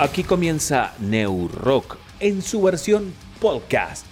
[0.00, 4.06] Aquí comienza New Rock en su versión podcast.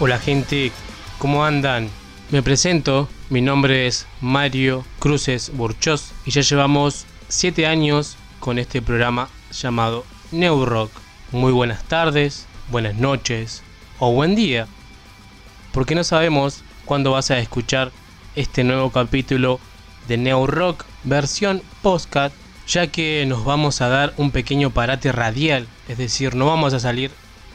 [0.00, 0.72] Hola gente,
[1.18, 1.88] ¿cómo andan?
[2.32, 8.82] Me presento, mi nombre es Mario Cruces Burchos y ya llevamos 7 años con este
[8.82, 10.90] programa llamado New Rock.
[11.32, 13.62] Muy buenas tardes, buenas noches
[13.98, 14.66] o buen día,
[15.72, 17.92] porque no sabemos cuándo vas a escuchar
[18.34, 19.60] este nuevo capítulo
[20.08, 22.32] de New Rock versión postcat,
[22.66, 26.80] ya que nos vamos a dar un pequeño parate radial, es decir, no vamos a
[26.80, 27.10] salir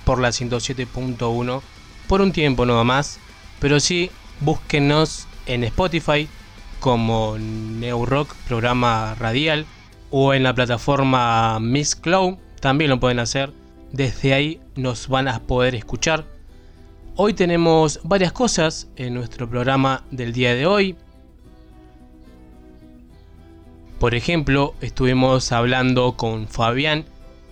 [0.06, 1.62] por la 107.1
[2.08, 3.20] por un tiempo nada más,
[3.60, 6.28] pero sí búsquenos en Spotify
[6.80, 9.66] como New Rock programa radial
[10.12, 13.52] o en la plataforma Miss Cloud, también lo pueden hacer.
[13.92, 16.26] Desde ahí nos van a poder escuchar.
[17.16, 20.96] Hoy tenemos varias cosas en nuestro programa del día de hoy.
[24.00, 27.06] Por ejemplo, estuvimos hablando con Fabián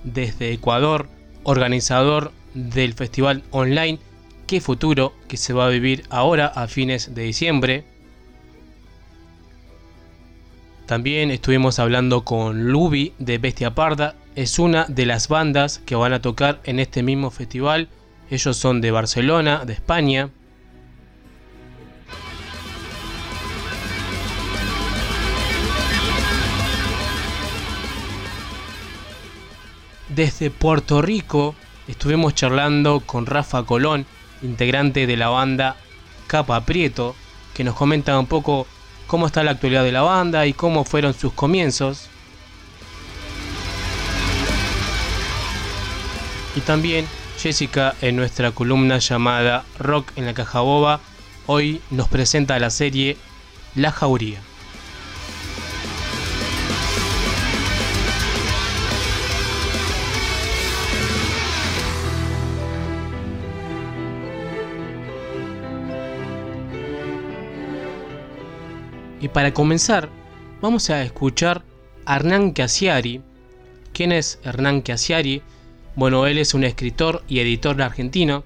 [0.03, 1.07] desde Ecuador,
[1.43, 3.99] organizador del festival online
[4.47, 7.85] Qué Futuro, que se va a vivir ahora a fines de diciembre.
[10.89, 14.15] También estuvimos hablando con Lubi de Bestia Parda.
[14.33, 17.89] Es una de las bandas que van a tocar en este mismo festival.
[18.31, 20.31] Ellos son de Barcelona, de España.
[30.07, 31.53] Desde Puerto Rico
[31.87, 34.07] estuvimos charlando con Rafa Colón,
[34.41, 35.75] integrante de la banda
[36.25, 37.15] Capa Prieto,
[37.53, 38.65] que nos comenta un poco
[39.09, 42.09] cómo está la actualidad de la banda y cómo fueron sus comienzos.
[46.55, 47.07] Y también
[47.39, 50.99] Jessica en nuestra columna llamada Rock en la caja boba,
[51.47, 53.17] hoy nos presenta la serie
[53.73, 54.48] La Jauría.
[69.21, 70.09] Y para comenzar,
[70.61, 71.63] vamos a escuchar
[72.05, 73.21] a Hernán Casiari.
[73.93, 75.41] ¿Quién es Hernán Casiari?
[75.95, 78.43] Bueno, él es un escritor y editor argentino.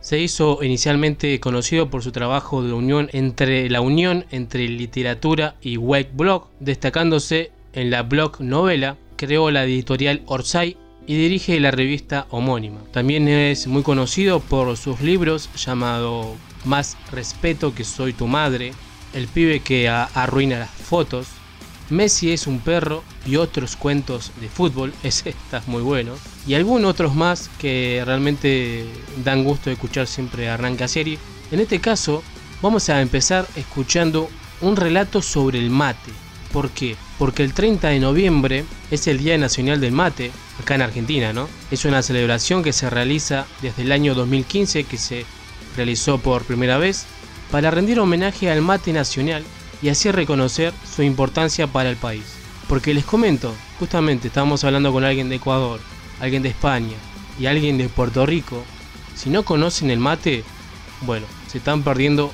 [0.00, 5.76] Se hizo inicialmente conocido por su trabajo de unión entre la unión entre literatura y
[5.76, 10.76] web blog, destacándose en la blog novela, creó la editorial Orsay
[11.06, 12.80] y dirige la revista homónima.
[12.92, 18.72] También es muy conocido por sus libros llamado Más respeto que soy tu madre,
[19.12, 21.26] el pibe que arruina las fotos,
[21.90, 26.14] Messi es un perro y otros cuentos de fútbol, ese está muy bueno,
[26.46, 28.86] y algunos otros más que realmente
[29.24, 31.18] dan gusto de escuchar siempre a Hernán Casieri.
[31.50, 32.22] En este caso,
[32.62, 34.30] vamos a empezar escuchando
[34.60, 36.12] un relato sobre el mate.
[36.52, 36.96] ¿Por qué?
[37.18, 41.48] Porque el 30 de noviembre es el Día Nacional del Mate, acá en Argentina, ¿no?
[41.70, 45.24] Es una celebración que se realiza desde el año 2015, que se
[45.76, 47.06] realizó por primera vez
[47.50, 49.44] para rendir homenaje al mate nacional
[49.82, 52.24] y así reconocer su importancia para el país.
[52.68, 55.80] Porque les comento, justamente estamos hablando con alguien de Ecuador,
[56.20, 56.96] alguien de España
[57.38, 58.64] y alguien de Puerto Rico.
[59.16, 60.44] Si no conocen el mate,
[61.00, 62.32] bueno, se están perdiendo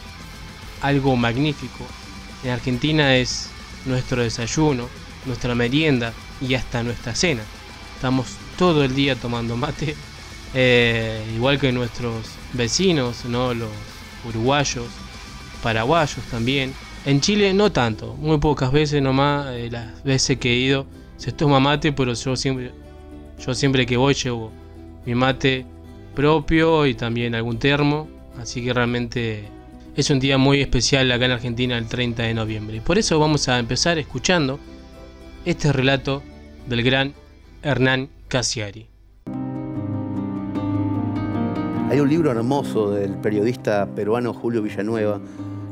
[0.82, 1.86] algo magnífico.
[2.44, 3.48] En Argentina es
[3.86, 4.88] nuestro desayuno,
[5.24, 7.42] nuestra merienda y hasta nuestra cena.
[7.94, 8.26] Estamos
[8.58, 9.96] todo el día tomando mate,
[10.52, 13.54] eh, igual que nuestros vecinos, ¿no?
[13.54, 13.70] los
[14.26, 14.86] uruguayos,
[15.62, 16.72] paraguayos también.
[17.04, 20.86] En Chile no tanto, muy pocas veces nomás, eh, las veces que he ido
[21.16, 22.72] se toma mate, pero yo siempre,
[23.38, 24.52] yo siempre que voy llevo
[25.04, 25.64] mi mate
[26.14, 28.08] propio y también algún termo,
[28.40, 29.48] así que realmente
[29.94, 32.80] es un día muy especial acá en Argentina el 30 de noviembre.
[32.80, 34.58] Por eso vamos a empezar escuchando
[35.44, 36.22] este relato
[36.66, 37.14] del gran
[37.62, 38.88] Hernán Casiari.
[41.88, 45.20] Hay un libro hermoso del periodista peruano Julio Villanueva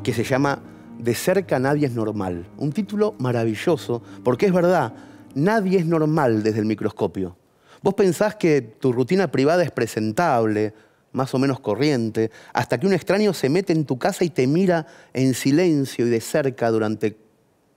[0.05, 0.63] que se llama
[0.99, 2.47] De cerca nadie es normal.
[2.59, 4.95] Un título maravilloso porque es verdad,
[5.35, 7.37] nadie es normal desde el microscopio.
[7.83, 10.73] Vos pensás que tu rutina privada es presentable,
[11.13, 14.47] más o menos corriente, hasta que un extraño se mete en tu casa y te
[14.47, 17.17] mira en silencio y de cerca durante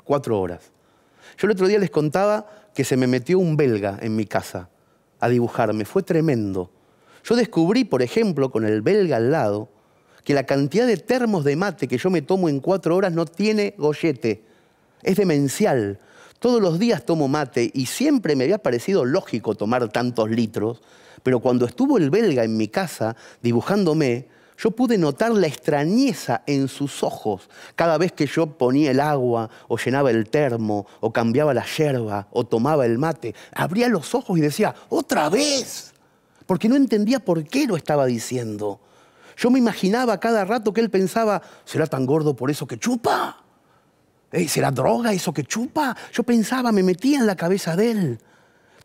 [0.03, 0.71] cuatro horas.
[1.37, 4.69] Yo el otro día les contaba que se me metió un belga en mi casa
[5.19, 5.85] a dibujarme.
[5.85, 6.71] Fue tremendo.
[7.23, 9.69] Yo descubrí, por ejemplo, con el belga al lado,
[10.27, 13.23] que la cantidad de termos de mate que yo me tomo en cuatro horas no
[13.23, 14.43] tiene gollete.
[15.01, 16.01] Es demencial.
[16.39, 20.81] Todos los días tomo mate y siempre me había parecido lógico tomar tantos litros,
[21.23, 24.27] pero cuando estuvo el belga en mi casa dibujándome,
[24.57, 29.49] yo pude notar la extrañeza en sus ojos cada vez que yo ponía el agua
[29.69, 33.33] o llenaba el termo o cambiaba la yerba o tomaba el mate.
[33.53, 35.93] Abría los ojos y decía, otra vez
[36.45, 38.81] porque no entendía por qué lo estaba diciendo.
[39.37, 43.43] Yo me imaginaba cada rato que él pensaba, ¿será tan gordo por eso que chupa?
[44.47, 45.95] ¿Será droga eso que chupa?
[46.11, 48.19] Yo pensaba, me metía en la cabeza de él.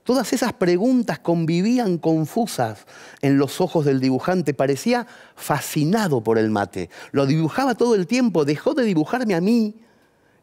[0.04, 2.86] Todas esas preguntas convivían confusas
[3.22, 4.52] en los ojos del dibujante.
[4.52, 5.06] Parecía
[5.36, 6.90] fascinado por el mate.
[7.12, 9.76] Lo dibujaba todo el tiempo, dejó de dibujarme a mí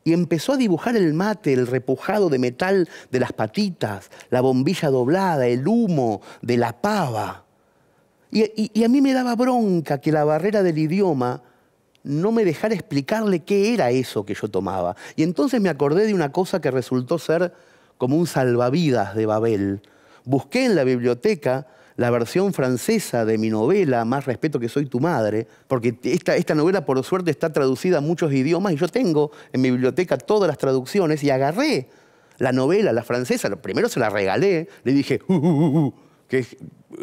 [0.03, 4.89] y empezó a dibujar el mate, el repujado de metal de las patitas, la bombilla
[4.89, 7.45] doblada, el humo de la pava.
[8.31, 11.41] Y, a mí me daba bronca que la barrera del idioma
[12.03, 14.95] no me dejara explicarle qué era eso que yo tomaba.
[15.15, 17.53] Y entonces me acordé de una cosa que resultó ser
[17.97, 19.81] como un salvavidas de Babel.
[20.25, 21.67] Busqué en la biblioteca
[21.97, 26.55] la versión francesa de mi novela, Más respeto que soy tu madre, porque esta, esta
[26.55, 30.47] novela por suerte está traducida a muchos idiomas y yo tengo en mi biblioteca todas
[30.47, 31.89] las traducciones y agarré
[32.37, 35.93] la novela, la francesa, primero se la regalé, le dije, uh, uh, uh,
[36.29, 36.55] que es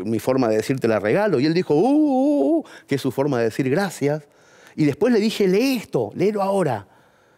[0.04, 3.68] mi forma de decirte la regalo, y él dijo, que es su forma de decir
[3.68, 4.22] gracias,
[4.74, 6.88] y después le dije, lee esto, léelo ahora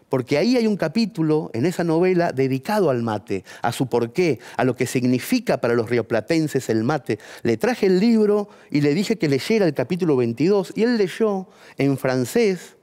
[0.08, 4.64] porque ahí hay un capítulo en esa novela dedicado al mate, a su porqué, a
[4.64, 7.18] lo que significa para los rioplatenses el mate.
[7.42, 11.48] Le traje el libro y le dije que leyera el capítulo 22 y él leyó
[11.76, 12.76] en francés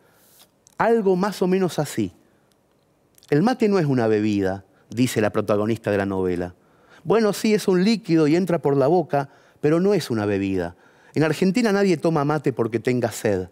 [0.78, 2.14] algo más o menos así.
[3.30, 6.54] El mate no es una bebida, dice la protagonista de la novela.
[7.06, 9.30] Bueno, sí, es un líquido y entra por la boca,
[9.62, 10.76] pero no es una bebida.
[11.14, 13.48] En Argentina nadie toma mate porque tenga sed.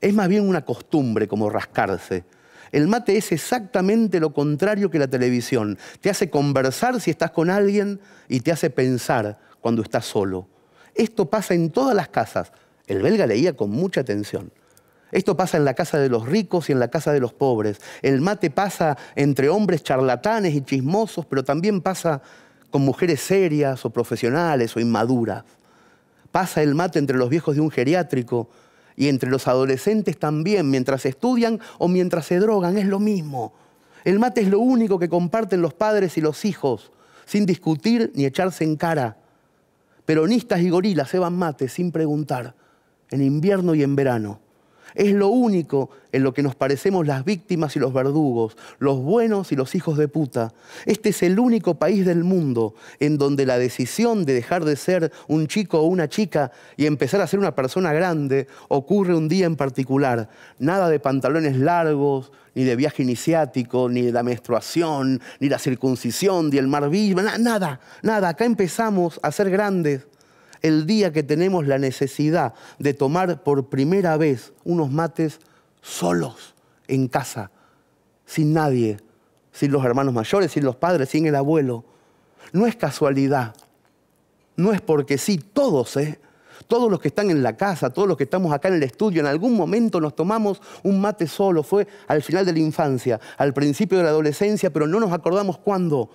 [0.00, 2.24] Es más bien una costumbre como rascarse.
[2.70, 5.78] El mate es exactamente lo contrario que la televisión.
[6.00, 10.46] Te hace conversar si estás con alguien y te hace pensar cuando estás solo.
[10.94, 12.52] Esto pasa en todas las casas.
[12.86, 14.52] El belga leía con mucha atención.
[15.10, 17.80] Esto pasa en la casa de los ricos y en la casa de los pobres.
[18.00, 22.22] El mate pasa entre hombres charlatanes y chismosos, pero también pasa
[22.72, 25.44] con mujeres serias o profesionales o inmaduras.
[26.32, 28.48] Pasa el mate entre los viejos de un geriátrico
[28.96, 33.52] y entre los adolescentes también, mientras estudian o mientras se drogan, es lo mismo.
[34.04, 36.90] El mate es lo único que comparten los padres y los hijos,
[37.26, 39.18] sin discutir ni echarse en cara.
[40.06, 42.54] Peronistas y gorilas se van mate sin preguntar,
[43.10, 44.40] en invierno y en verano.
[44.94, 49.52] Es lo único en lo que nos parecemos las víctimas y los verdugos, los buenos
[49.52, 50.52] y los hijos de puta.
[50.86, 55.12] Este es el único país del mundo en donde la decisión de dejar de ser
[55.28, 59.46] un chico o una chica y empezar a ser una persona grande ocurre un día
[59.46, 60.28] en particular.
[60.58, 66.50] Nada de pantalones largos, ni de viaje iniciático, ni de la menstruación, ni la circuncisión,
[66.50, 66.90] ni el mar
[67.38, 68.28] nada, nada.
[68.28, 70.06] Acá empezamos a ser grandes
[70.62, 75.40] el día que tenemos la necesidad de tomar por primera vez unos mates
[75.82, 76.54] solos
[76.86, 77.50] en casa,
[78.24, 78.98] sin nadie,
[79.52, 81.84] sin los hermanos mayores, sin los padres, sin el abuelo.
[82.52, 83.54] No es casualidad,
[84.56, 86.20] no es porque sí, todos, ¿eh?
[86.68, 89.20] Todos los que están en la casa, todos los que estamos acá en el estudio,
[89.20, 93.52] en algún momento nos tomamos un mate solo, fue al final de la infancia, al
[93.52, 96.10] principio de la adolescencia, pero no nos acordamos cuándo.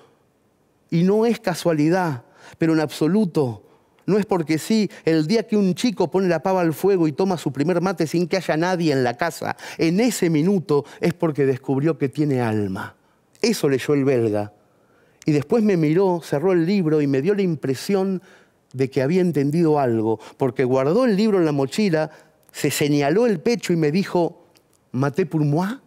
[0.90, 2.24] Y no es casualidad,
[2.58, 3.67] pero en absoluto
[4.08, 7.12] no es porque sí, el día que un chico pone la pava al fuego y
[7.12, 11.14] toma su primer mate sin que haya nadie en la casa, en ese minuto es
[11.14, 12.96] porque descubrió que tiene alma.
[13.42, 14.54] Eso leyó el belga.
[15.26, 18.24] Y después me miró, cerró el libro y me dio la impresión
[18.74, 22.10] de que había entendido algo, porque guardó el libro en la mochila
[22.58, 24.48] se señaló el pecho y me dijo,
[24.92, 25.80] ¿maté pour moi?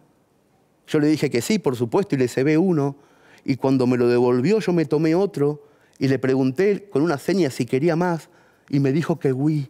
[0.87, 2.95] Yo le dije que sí, por supuesto, y le cebé uno.
[3.43, 5.63] Y cuando me lo devolvió, yo me tomé otro
[6.01, 8.31] y le pregunté con una seña si quería más
[8.69, 9.69] y me dijo que oui.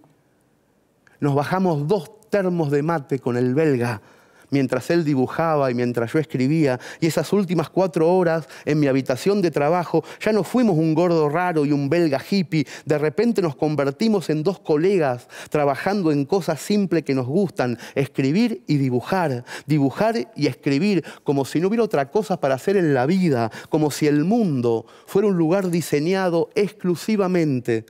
[1.20, 4.02] Nos bajamos dos termos de mate con el belga
[4.52, 9.42] mientras él dibujaba y mientras yo escribía, y esas últimas cuatro horas en mi habitación
[9.42, 13.56] de trabajo, ya no fuimos un gordo raro y un belga hippie, de repente nos
[13.56, 20.32] convertimos en dos colegas trabajando en cosas simples que nos gustan, escribir y dibujar, dibujar
[20.36, 24.08] y escribir, como si no hubiera otra cosa para hacer en la vida, como si
[24.08, 27.86] el mundo fuera un lugar diseñado exclusivamente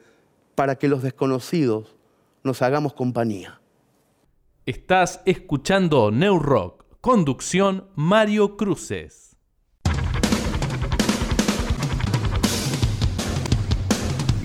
[0.56, 1.96] para que los desconocidos
[2.44, 3.61] nos hagamos compañía.
[4.68, 9.36] Estás escuchando New Rock, conducción Mario Cruces.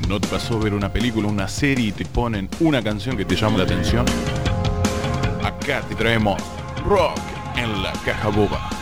[0.09, 3.37] ¿No te pasó ver una película, una serie y te ponen una canción que te
[3.37, 4.07] llama la atención?
[5.45, 6.43] Acá te traemos
[6.87, 7.19] Rock
[7.59, 8.76] en la caja boba.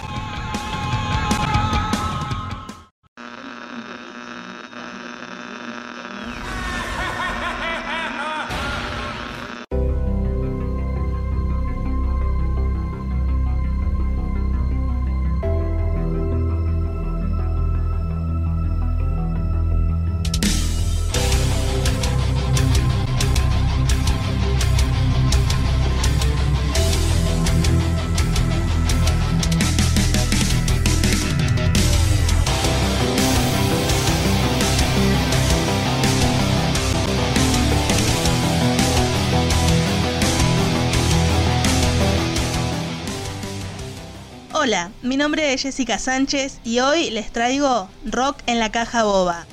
[44.66, 49.44] Hola, mi nombre es Jessica Sánchez y hoy les traigo Rock en la caja boba.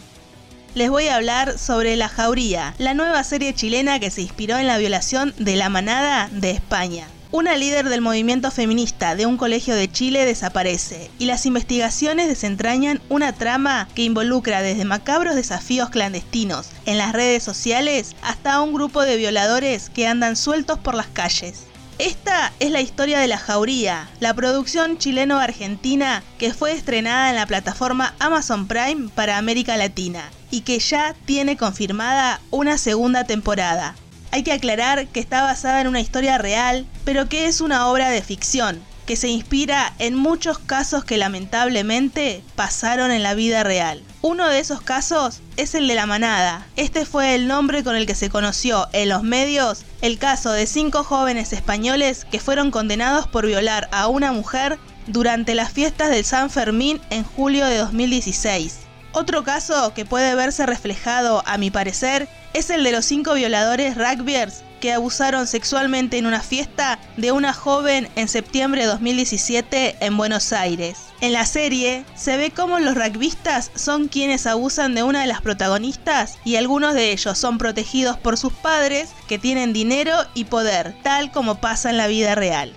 [0.74, 4.68] Les voy a hablar sobre La Jauría, la nueva serie chilena que se inspiró en
[4.68, 7.10] la violación de la manada de España.
[7.30, 13.02] Una líder del movimiento feminista de un colegio de Chile desaparece y las investigaciones desentrañan
[13.10, 19.02] una trama que involucra desde macabros desafíos clandestinos en las redes sociales hasta un grupo
[19.02, 21.66] de violadores que andan sueltos por las calles.
[22.02, 27.46] Esta es la historia de La Jauría, la producción chileno-argentina que fue estrenada en la
[27.46, 33.94] plataforma Amazon Prime para América Latina y que ya tiene confirmada una segunda temporada.
[34.32, 38.10] Hay que aclarar que está basada en una historia real, pero que es una obra
[38.10, 44.02] de ficción, que se inspira en muchos casos que lamentablemente pasaron en la vida real.
[44.24, 46.68] Uno de esos casos es el de la manada.
[46.76, 50.68] Este fue el nombre con el que se conoció en los medios el caso de
[50.68, 56.24] cinco jóvenes españoles que fueron condenados por violar a una mujer durante las fiestas del
[56.24, 58.82] San Fermín en julio de 2016.
[59.14, 63.98] Otro caso que puede verse reflejado, a mi parecer, es el de los cinco violadores
[63.98, 70.16] rugbyers que abusaron sexualmente en una fiesta de una joven en septiembre de 2017 en
[70.16, 71.11] Buenos Aires.
[71.22, 75.42] En la serie se ve cómo los rugbyistas son quienes abusan de una de las
[75.42, 80.96] protagonistas y algunos de ellos son protegidos por sus padres que tienen dinero y poder,
[81.04, 82.74] tal como pasa en la vida real.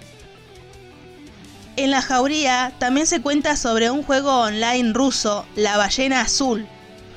[1.77, 6.67] En la jauría también se cuenta sobre un juego online ruso, La Ballena Azul,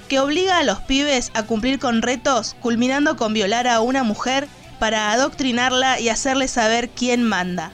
[0.07, 4.47] que obliga a los pibes a cumplir con retos, culminando con violar a una mujer
[4.79, 7.73] para adoctrinarla y hacerle saber quién manda.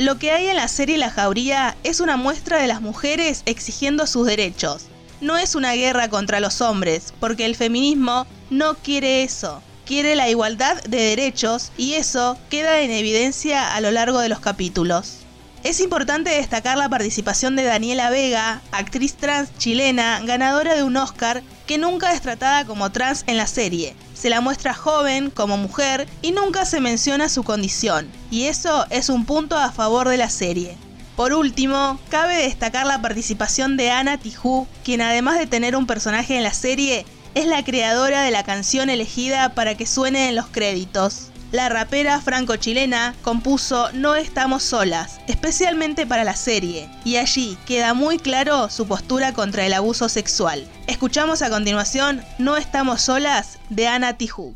[0.00, 4.06] Lo que hay en la serie La Jauría es una muestra de las mujeres exigiendo
[4.06, 4.86] sus derechos.
[5.20, 9.62] No es una guerra contra los hombres, porque el feminismo no quiere eso.
[9.84, 14.40] Quiere la igualdad de derechos y eso queda en evidencia a lo largo de los
[14.40, 15.18] capítulos.
[15.64, 21.42] Es importante destacar la participación de Daniela Vega, actriz trans chilena, ganadora de un Oscar,
[21.66, 23.94] que nunca es tratada como trans en la serie.
[24.20, 28.06] Se la muestra joven, como mujer, y nunca se menciona su condición.
[28.30, 30.76] Y eso es un punto a favor de la serie.
[31.16, 36.36] Por último, cabe destacar la participación de Ana Tijoux, quien además de tener un personaje
[36.36, 40.48] en la serie, es la creadora de la canción elegida para que suene en los
[40.48, 47.94] créditos la rapera franco-chilena compuso No estamos solas, especialmente para la serie, y allí queda
[47.94, 50.66] muy claro su postura contra el abuso sexual.
[50.86, 54.54] Escuchamos a continuación No estamos solas de Ana Tijoux.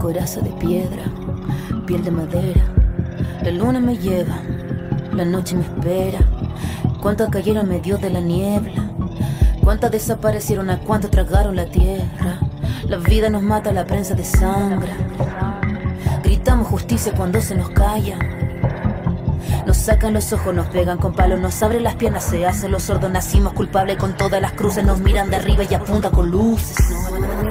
[0.00, 1.04] Coraza de piedra,
[1.86, 2.64] piel de madera,
[3.42, 4.40] la luna me lleva,
[5.12, 6.20] la noche me espera.
[7.00, 8.90] ¿Cuántas cayeron medio de la niebla?
[9.62, 10.68] ¿Cuántas desaparecieron?
[10.68, 12.40] ¿A cuántas tragaron la tierra?
[12.88, 14.92] La vida nos mata, la prensa de sangre.
[16.22, 18.18] Gritamos justicia cuando se nos calla.
[19.66, 22.82] Nos sacan los ojos, nos pegan con palos, nos abren las piernas, se hacen los
[22.82, 26.76] sordos, nacimos culpables con todas las cruces, nos miran de arriba y apunta con luces.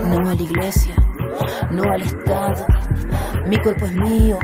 [0.05, 0.95] No a la iglesia,
[1.71, 2.65] no al Estado.
[3.47, 4.37] Mi cuerpo es mío,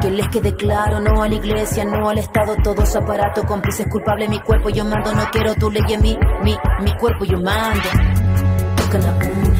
[0.00, 4.28] que les quede claro, no a la iglesia, no al Estado, todos aparatos, cómplices culpables,
[4.28, 7.88] mi cuerpo yo mando, no quiero tu ley en mi, mi cuerpo yo mando.
[8.76, 9.53] Tocan a una,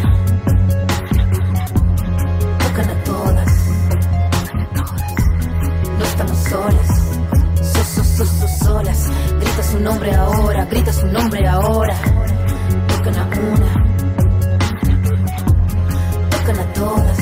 [9.41, 11.97] grita su nombre ahora, grita su nombre ahora,
[12.89, 13.85] tocan a una.
[16.31, 17.19] Tocan a todas,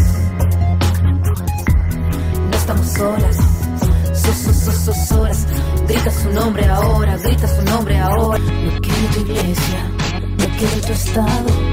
[2.50, 3.37] no estamos solas,
[4.14, 5.47] so, so, so, so, solas.
[5.87, 8.38] Grita su nombre ahora, grita su nombre ahora.
[8.38, 9.91] No quiero tu iglesia,
[10.38, 11.72] no quiero tu estado.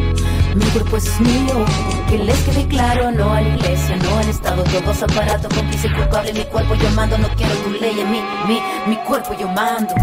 [0.60, 1.66] Mi cuerpo es mío,
[2.10, 6.34] que les quede claro, no a la iglesia, no al estado, todos aparatos, cómplice culpable,
[6.34, 9.94] mi cuerpo yo mando, no quiero tu ley en mí, mi, mi cuerpo yo mando.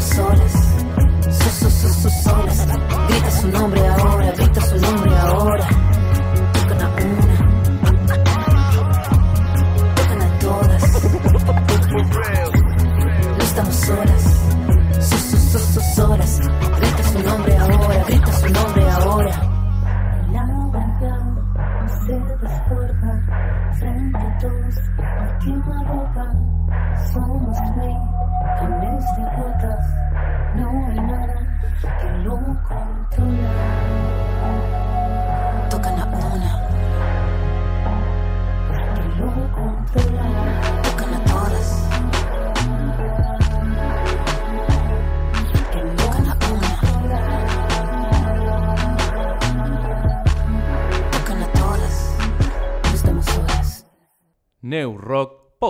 [0.00, 0.52] Solas,
[1.30, 2.66] so, so, so, so, solas,
[3.08, 5.68] grita su nombre ahora, grita su nombre ahora,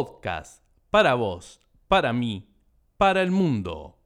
[0.00, 0.62] Podcast.
[0.90, 2.48] Para vos, para mí,
[2.96, 3.98] para el mundo.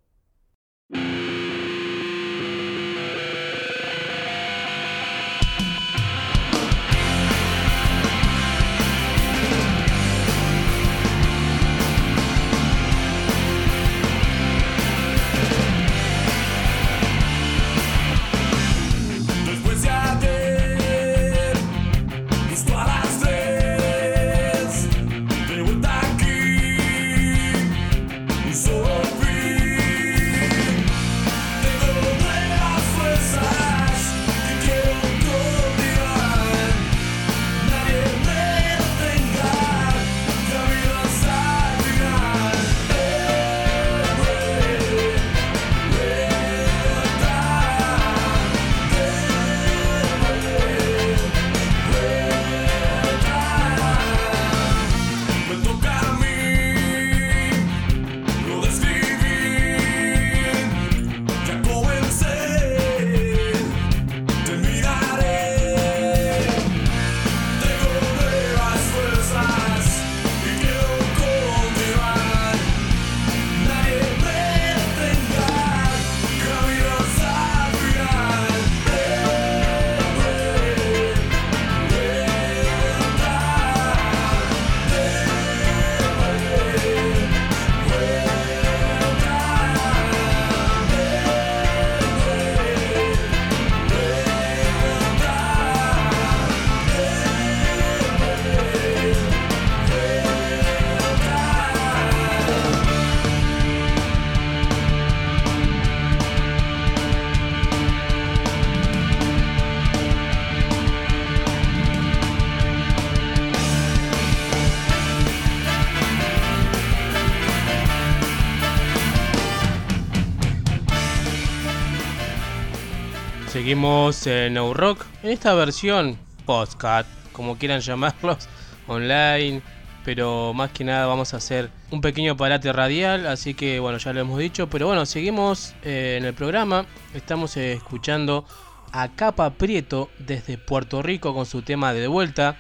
[123.65, 128.47] Seguimos en No Rock en esta versión podcast, como quieran llamarlos,
[128.87, 129.63] online.
[130.05, 134.13] Pero más que nada vamos a hacer un pequeño parate radial, así que bueno, ya
[134.13, 134.69] lo hemos dicho.
[134.69, 136.85] Pero bueno, seguimos eh, en el programa.
[137.15, 138.45] Estamos eh, escuchando
[138.93, 142.59] a Capa Prieto desde Puerto Rico con su tema De Vuelta.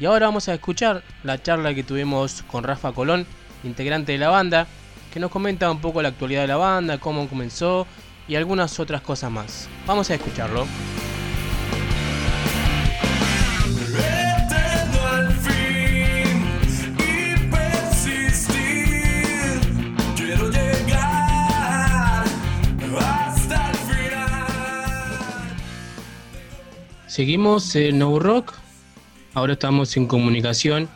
[0.00, 3.28] Y ahora vamos a escuchar la charla que tuvimos con Rafa Colón,
[3.62, 4.66] integrante de la banda,
[5.14, 7.86] que nos comenta un poco la actualidad de la banda, cómo comenzó
[8.32, 9.68] y algunas otras cosas más.
[9.86, 10.66] Vamos a escucharlo.
[27.06, 28.54] Seguimos en No Rock.
[29.34, 30.88] Ahora estamos en comunicación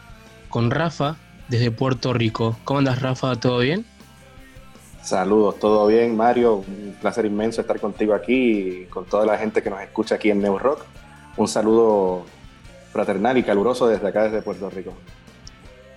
[0.48, 1.16] con Rafa
[1.48, 2.56] desde Puerto Rico.
[2.64, 3.36] ¿Cómo andas, Rafa?
[3.36, 3.84] ¿Todo bien?
[5.06, 6.64] Saludos, todo bien, Mario.
[6.66, 10.30] Un placer inmenso estar contigo aquí y con toda la gente que nos escucha aquí
[10.30, 10.84] en New Rock.
[11.36, 12.26] Un saludo
[12.92, 14.92] fraternal y caluroso desde acá, desde Puerto Rico.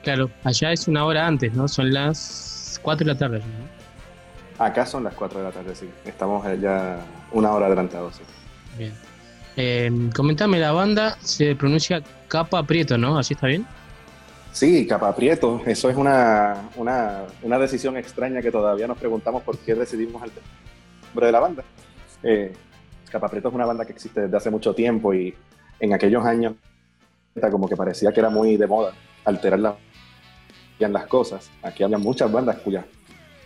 [0.03, 1.67] Claro, allá es una hora antes, ¿no?
[1.67, 3.39] Son las 4 de la tarde.
[3.39, 4.63] ¿no?
[4.63, 5.89] Acá son las 4 de la tarde, sí.
[6.05, 6.99] Estamos ya
[7.31, 8.23] una hora adelantados, sí.
[8.77, 8.93] Bien.
[9.57, 13.17] Eh, comentame, la banda se pronuncia Capa Prieto, ¿no?
[13.17, 13.65] ¿Así está bien?
[14.51, 15.61] Sí, Capa Prieto.
[15.65, 20.31] Eso es una, una, una decisión extraña que todavía nos preguntamos por qué decidimos el
[21.07, 21.63] nombre de la banda.
[22.23, 22.53] Eh,
[23.49, 25.33] es una banda que existe desde hace mucho tiempo y
[25.79, 26.53] en aquellos años
[27.51, 29.75] como que parecía que era muy de moda alterar la-
[30.93, 31.49] las cosas.
[31.61, 32.83] Aquí había muchas bandas cuyos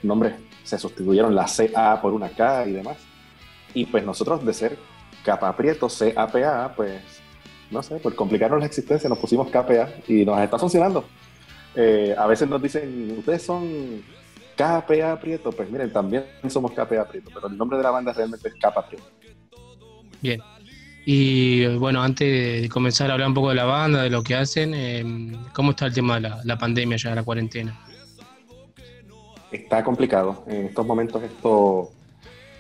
[0.02, 2.98] nombres se sustituyeron la CA por una K y demás.
[3.74, 4.78] Y pues nosotros de ser
[5.24, 7.02] Capa Prieto, CAPA, pues
[7.74, 11.04] no sé, por complicarnos la existencia nos pusimos KPA y nos está funcionando.
[11.76, 14.04] Eh, a veces nos dicen, ustedes son
[14.56, 18.48] KPA Prieto, pues miren, también somos KPA Prieto, pero el nombre de la banda realmente
[18.48, 19.06] es Capa Prieto.
[20.22, 20.40] Bien.
[21.06, 24.36] Y bueno, antes de comenzar a hablar un poco de la banda, de lo que
[24.36, 27.78] hacen, eh, ¿cómo está el tema de la, la pandemia ya, la cuarentena?
[29.52, 30.46] Está complicado.
[30.48, 31.92] En estos momentos esto,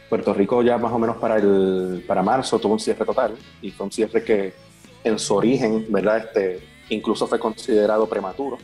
[0.09, 3.71] Puerto Rico ya más o menos para el para marzo tuvo un cierre total y
[3.71, 4.53] fue un cierre que
[5.03, 6.17] en su origen, ¿verdad?
[6.17, 8.57] Este, incluso fue considerado prematuro.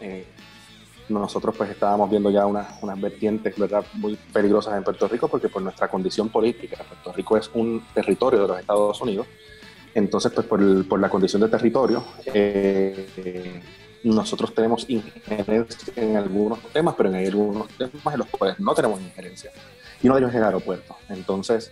[0.00, 0.24] Eh,
[1.08, 3.84] nosotros pues estábamos viendo ya unas, unas vertientes, ¿verdad?
[3.94, 8.42] Muy peligrosas en Puerto Rico porque por nuestra condición política, Puerto Rico es un territorio
[8.42, 9.26] de los Estados Unidos.
[9.94, 13.62] Entonces, pues por, el- por la condición de territorio, eh,
[14.02, 19.00] nosotros tenemos injerencia en algunos temas, pero en algunos temas en los cuales no tenemos
[19.00, 19.50] injerencia.
[20.02, 20.96] Y uno de ellos es el aeropuerto.
[21.08, 21.70] Entonces,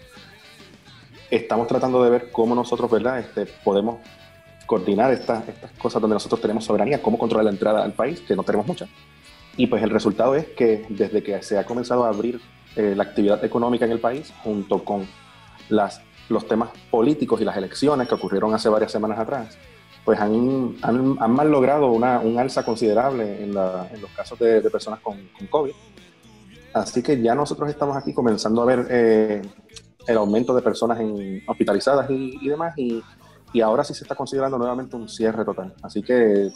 [1.37, 3.97] estamos tratando de ver cómo nosotros, ¿verdad?, este, podemos
[4.67, 8.35] coordinar estas, estas cosas donde nosotros tenemos soberanía, cómo controlar la entrada al país, que
[8.35, 8.87] no tenemos mucha.
[9.57, 12.41] Y pues el resultado es que desde que se ha comenzado a abrir
[12.77, 15.07] eh, la actividad económica en el país, junto con
[15.69, 19.57] las, los temas políticos y las elecciones que ocurrieron hace varias semanas atrás,
[20.05, 24.39] pues han, han, han mal logrado una, un alza considerable en, la- en los casos
[24.39, 25.73] de, de personas con, con COVID.
[26.73, 29.43] Así que ya nosotros estamos aquí comenzando a ver eh,
[30.07, 33.03] el aumento de personas en, hospitalizadas y, demás, y,
[33.53, 35.75] y ahora sí se está considerando nuevamente un cierre total.
[35.83, 36.51] Así que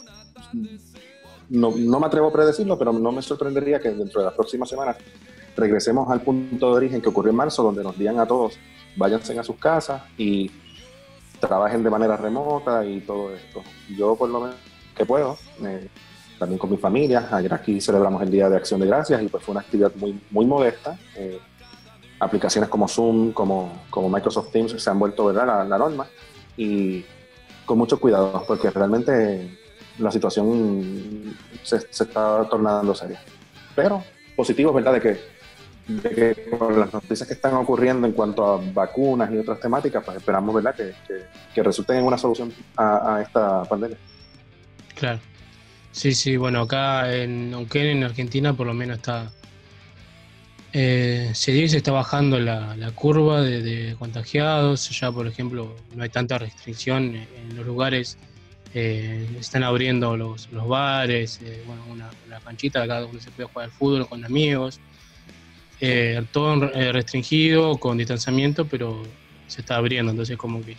[1.49, 4.69] no, no me atrevo a predecirlo, pero no me sorprendería que dentro de las próximas
[4.69, 4.97] semanas
[5.55, 8.57] regresemos al punto de origen que ocurrió en marzo, donde nos digan a todos,
[8.95, 10.49] váyanse a sus casas y
[11.39, 13.63] trabajen de manera remota y todo esto.
[13.97, 14.55] Yo por lo menos
[14.95, 15.87] que puedo, eh,
[16.37, 19.43] también con mi familia, ayer aquí celebramos el Día de Acción de Gracias y pues
[19.43, 20.97] fue una actividad muy, muy modesta.
[21.15, 21.39] eh,
[22.19, 25.47] aplicaciones como Zoom, como, como Microsoft Teams se han vuelto ¿verdad?
[25.47, 26.07] La, la norma
[26.57, 27.05] y
[27.65, 29.57] con mucho cuidado porque realmente
[29.97, 33.21] la situación se, se está tornando seria.
[33.75, 34.03] Pero
[34.35, 34.93] positivo, ¿verdad?
[34.93, 35.19] De que,
[35.87, 40.03] de que con las noticias que están ocurriendo en cuanto a vacunas y otras temáticas,
[40.03, 40.75] pues esperamos, ¿verdad?
[40.75, 43.97] Que, que, que resulten en una solución a, a esta pandemia.
[44.95, 45.19] Claro.
[45.91, 49.31] Sí, sí, bueno, acá en en Argentina, por lo menos está.
[50.71, 54.89] Eh, se dice que se está bajando la, curva de, contagiados.
[54.99, 58.17] Ya, por ejemplo, no hay tanta restricción en los lugares.
[58.75, 63.65] eh, están abriendo los, bares, eh, bueno, una, una canchita acá donde se puede jugar
[63.65, 64.79] al fútbol con amigos.
[65.81, 69.01] Eh, todo restringido, con distanciamiento, pero
[69.47, 70.11] se está abriendo.
[70.11, 70.75] Entonces, como que,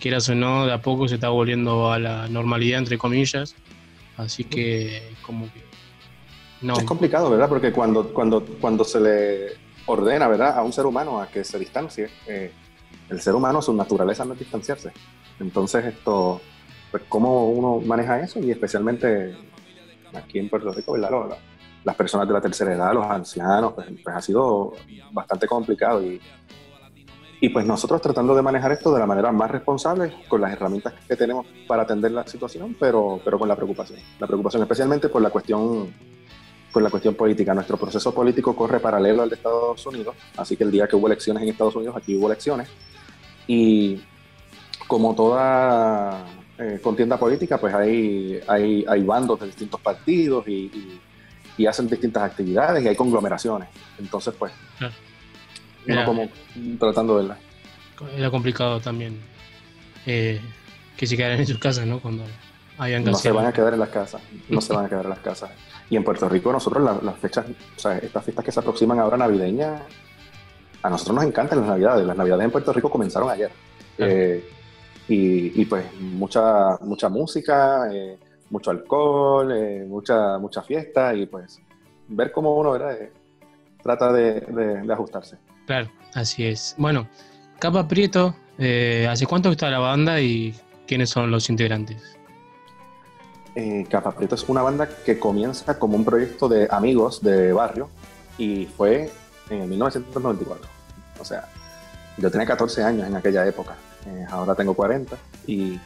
[0.00, 3.54] quieras o no, de a poco se está volviendo a la normalidad, entre comillas.
[4.16, 5.69] Así que, como que.
[6.62, 6.74] No.
[6.76, 7.48] Es complicado, ¿verdad?
[7.48, 9.46] Porque cuando, cuando, cuando se le
[9.86, 10.58] ordena, ¿verdad?
[10.58, 12.52] A un ser humano a que se distancie, eh,
[13.08, 14.92] el ser humano, su naturaleza no es distanciarse.
[15.40, 16.40] Entonces, esto,
[16.90, 18.38] pues, ¿cómo uno maneja eso?
[18.40, 19.36] Y especialmente
[20.14, 21.10] aquí en Puerto Rico, ¿verdad?
[21.10, 21.50] Lo- lo-
[21.82, 24.74] las personas de la tercera edad, los ancianos, pues, pues ha sido
[25.12, 26.02] bastante complicado.
[26.04, 26.20] Y,
[27.40, 30.92] y pues nosotros tratando de manejar esto de la manera más responsable, con las herramientas
[31.08, 33.98] que tenemos para atender la situación, pero, pero con la preocupación.
[34.18, 35.90] La preocupación especialmente por la cuestión
[36.72, 37.52] con la cuestión política.
[37.54, 41.06] Nuestro proceso político corre paralelo al de Estados Unidos, así que el día que hubo
[41.06, 42.68] elecciones en Estados Unidos, aquí hubo elecciones.
[43.46, 44.00] Y
[44.86, 46.24] como toda
[46.58, 51.00] eh, contienda política, pues hay, hay, hay bandos de distintos partidos y, y-
[51.58, 53.68] y hacen distintas actividades y hay conglomeraciones.
[53.98, 54.94] Entonces, pues, Claro.
[55.86, 56.28] uno como
[56.78, 57.38] tratando de verla.
[58.16, 59.18] Era complicado también
[60.06, 60.40] eh,
[60.96, 62.00] que se quedaran en sus casas, ¿no?
[62.00, 62.24] Cuando
[62.78, 65.10] habían No se van a quedar en las casas, no se van a quedar en
[65.10, 65.50] las casas.
[65.90, 67.44] Y en Puerto Rico nosotros la- las fechas,
[67.76, 69.82] o sea, estas fiestas que se aproximan ahora navideñas,
[70.82, 72.06] a nosotros nos encantan las navidades.
[72.06, 73.50] Las navidades en Puerto Rico comenzaron ayer.
[73.98, 74.48] Eh,
[75.08, 78.16] y, y, pues mucha, mucha música, eh,
[78.50, 81.60] mucho alcohol, eh, mucha, mucha fiesta y pues
[82.08, 82.96] ver cómo uno, ¿verdad?
[83.82, 85.36] Trata de, de- de ajustarse.
[85.66, 86.74] Claro, así es.
[86.78, 87.08] Bueno,
[87.58, 90.54] Capa Prieto, eh, ¿hace cuánto está la banda y
[90.86, 92.16] quiénes son los integrantes?
[93.54, 97.88] Eh, Capa Prieto es una banda que comienza como un proyecto de amigos de barrio
[98.38, 99.10] y fue
[99.48, 100.68] en el 1994.
[101.20, 101.48] O sea,
[102.16, 103.74] yo tenía 14 años en aquella época,
[104.06, 105.80] eh, ahora tengo 40 y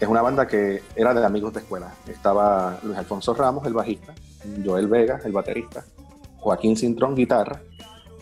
[0.00, 1.92] es una banda que era de amigos de escuela.
[2.06, 4.14] Estaba Luis Alfonso Ramos, el bajista,
[4.64, 5.84] Joel Vega, el baterista,
[6.38, 7.60] Joaquín Cintrón, guitarra,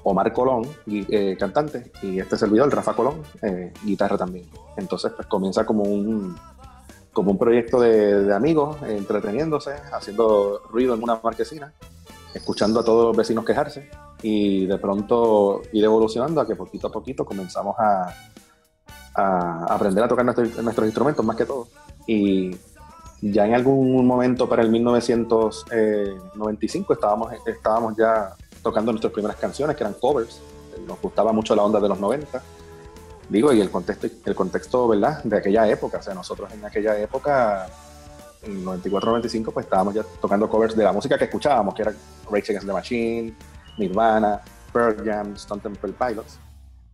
[0.02, 4.46] Omar Colón, eh, cantante, y este servidor, Rafa Colón, eh, guitarra también.
[4.76, 6.36] Entonces, pues comienza como un,
[7.16, 11.72] como un proyecto de, de amigos, eh, entreteniéndose, haciendo ruido en una marquesina,
[12.34, 13.88] escuchando a todos los vecinos quejarse,
[14.20, 18.12] y de pronto ir evolucionando a que poquito a poquito comenzamos a,
[19.14, 21.68] a aprender a tocar nuestro- nuestros instrumentos más que todo.
[22.06, 22.54] Y
[23.22, 29.84] ya en algún momento para el 1995 estábamos, estábamos ya tocando nuestras primeras canciones, que
[29.84, 30.38] eran covers.
[30.86, 32.42] Nos gustaba mucho la onda de los 90.
[33.28, 35.22] Digo, y el contexto, el contexto ¿verdad?
[35.24, 35.98] de aquella época.
[35.98, 37.66] O sea, nosotros en aquella época,
[38.42, 41.92] en 94-95, pues estábamos ya tocando covers de la música que escuchábamos, que era
[42.30, 43.36] Rage Against the Machine,
[43.78, 44.40] Nirvana,
[44.72, 46.38] Pearl Jam, Stone Temple Pilots.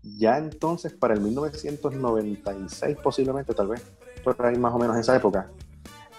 [0.03, 3.83] Ya entonces, para el 1996 posiblemente, tal vez,
[4.25, 5.49] por ahí más o menos esa época,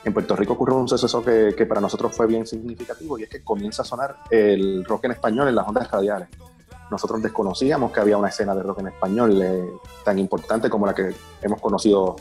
[0.06, 3.30] en Puerto Rico ocurrió un suceso que, que para nosotros fue bien significativo y es
[3.30, 6.30] que comienza a sonar el rock en español en las ondas radiales.
[6.94, 9.68] Nosotros desconocíamos que había una escena de rock en español eh,
[10.06, 12.16] tan importante como la que hemos conocido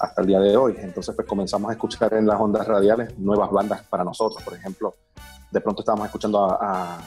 [0.00, 0.74] hasta el día de hoy.
[0.78, 4.42] Entonces pues comenzamos a escuchar en las ondas radiales nuevas bandas para nosotros.
[4.42, 4.96] Por ejemplo,
[5.52, 6.98] de pronto estábamos escuchando a,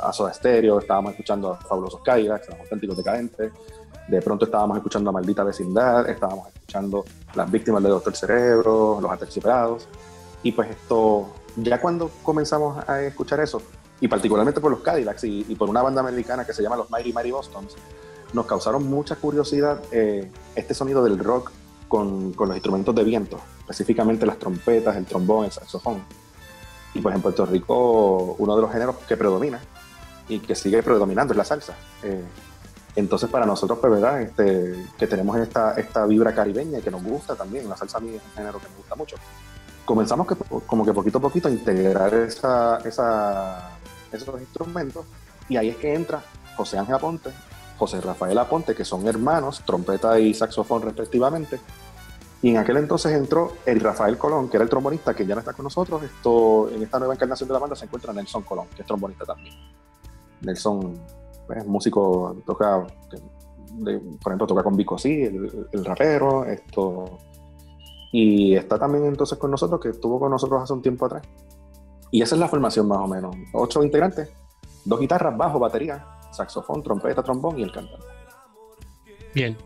[0.00, 3.52] a, Soda Stereo, estábamos escuchando a Fabulosos Cadillacs, a los auténticos decadentes,
[4.08, 7.04] de pronto estábamos escuchando a Maldita Vecindad, estábamos escuchando
[7.36, 9.86] Las Víctimas de Doctor Cerebro, Los Aterciopelados,
[10.42, 13.62] y pues esto, ya cuando comenzamos a escuchar eso,
[14.02, 16.90] y particularmente por los Cadillacs y, y por una banda americana que se llama los
[16.90, 17.76] Mighty Mighty Bostons,
[18.32, 21.52] nos causaron mucha curiosidad eh, este sonido del rock
[21.86, 26.02] con, con los instrumentos de viento, específicamente las trompetas, el trombón, el saxofón.
[26.94, 29.60] Y pues en Puerto Rico uno de los géneros que predomina
[30.28, 31.76] y que sigue predominando es la salsa.
[32.02, 32.24] Eh,
[32.96, 37.36] entonces para nosotros, pues verdad, este, que tenemos esta, esta vibra caribeña que nos gusta
[37.36, 39.16] también, la salsa a mí es un género que me gusta mucho.
[39.84, 40.34] Comenzamos que,
[40.66, 43.78] como que poquito a poquito a integrar esa, esa,
[44.16, 45.04] esos instrumentos
[45.48, 46.22] y ahí es que entra
[46.56, 47.30] José Ángel Aponte,
[47.78, 51.58] José Rafael Aponte, que son hermanos, trompeta y saxofón respectivamente.
[52.42, 55.40] Y en aquel entonces entró el Rafael Colón, que era el trombonista, que ya no
[55.40, 56.02] está con nosotros.
[56.02, 59.24] Esto, en esta nueva encarnación de la banda se encuentra Nelson Colón, que es trombonista
[59.24, 59.54] también.
[60.40, 60.98] Nelson
[61.56, 62.84] es músico, toca,
[63.74, 67.18] de- por ejemplo, toca con Vico sí, el, el rapero, esto.
[68.12, 71.22] Y está también entonces con nosotros, que estuvo con nosotros hace un tiempo atrás.
[72.12, 73.34] Y esa es la formación más o menos.
[73.52, 74.28] Ocho integrantes,
[74.84, 78.06] dos guitarras, bajo, batería, saxofón, trompeta, trombón y el cantante.
[79.34, 79.56] Bien,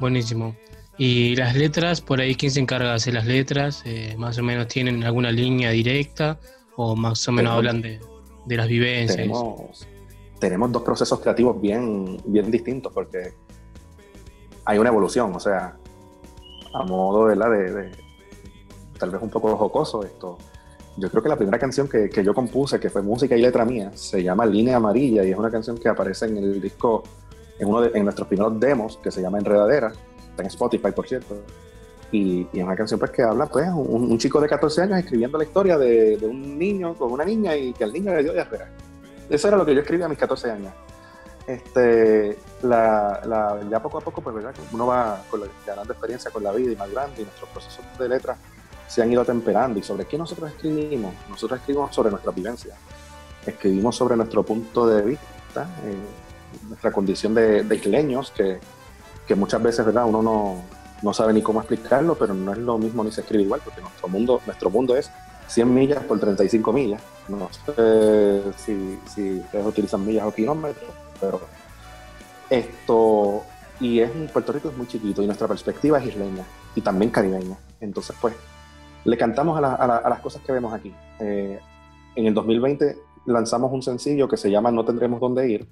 [0.00, 0.54] buenísimo.
[0.98, 3.82] ¿Y las letras, por ahí quién se encarga de hacer las letras?
[3.86, 6.38] Eh, ¿Más o menos tienen alguna línea directa
[6.76, 8.00] o más o menos Tenemos- hablan de,
[8.46, 9.16] de las vivencias?
[9.16, 9.86] tenemos,
[10.40, 13.32] tenemos dos procesos creativos bien, bien distintos porque
[14.64, 15.76] hay una evolución, o sea,
[16.74, 17.50] a modo ¿verdad?
[17.50, 17.92] De, de-
[18.98, 20.38] tal vez un poco jocoso esto.
[20.96, 23.64] Yo creo que la primera canción que, que yo compuse, que fue música y letra
[23.64, 27.02] mía, se llama Línea Amarilla y es una canción que aparece en el disco,
[27.58, 29.92] en uno de en nuestros primeros demos, que se llama Enredadera,
[30.30, 31.36] está en Spotify, por cierto.
[32.12, 35.36] Y, y es una canción pues, que habla, pues, un, chico de 14 años escribiendo
[35.36, 38.70] la historia de, un niño con una niña y que al niño le dio diarrea.
[39.28, 40.72] Eso era lo que yo escribía a mis 14 años.
[41.44, 44.54] Este, la, la- ya poco a poco, pues, ¿verdad?
[44.72, 48.08] Uno va con la- ganando experiencia con la vida y madurando y nuestros procesos de
[48.08, 48.36] letra
[48.86, 49.78] se han ido atemperando.
[49.78, 51.14] ¿Y sobre qué nosotros escribimos?
[51.28, 52.74] Nosotros escribimos sobre nuestra vivencia.
[53.44, 58.58] Escribimos sobre nuestro punto de vista, eh, nuestra condición de, de isleños, que,
[59.26, 60.06] que muchas veces, ¿verdad?
[60.06, 60.62] Uno no,
[61.02, 63.80] no sabe ni cómo explicarlo, pero no es lo mismo ni se escribe igual, porque
[63.80, 65.10] nuestro mundo, nuestro mundo es
[65.48, 67.02] 100 millas por 35 millas.
[67.28, 71.40] No sé si, si ustedes utilizan millas o kilómetros, pero
[72.50, 73.42] esto,
[73.80, 76.44] y es Puerto Rico es muy chiquito y nuestra perspectiva es isleña
[76.74, 77.56] y también caribeña.
[77.80, 78.34] Entonces, pues,
[79.04, 80.94] le cantamos a, la- a la- a las cosas que vemos aquí.
[81.20, 81.58] Eh,
[82.16, 85.66] en el 2020 lanzamos un sencillo que se llama No tendremos dónde ir,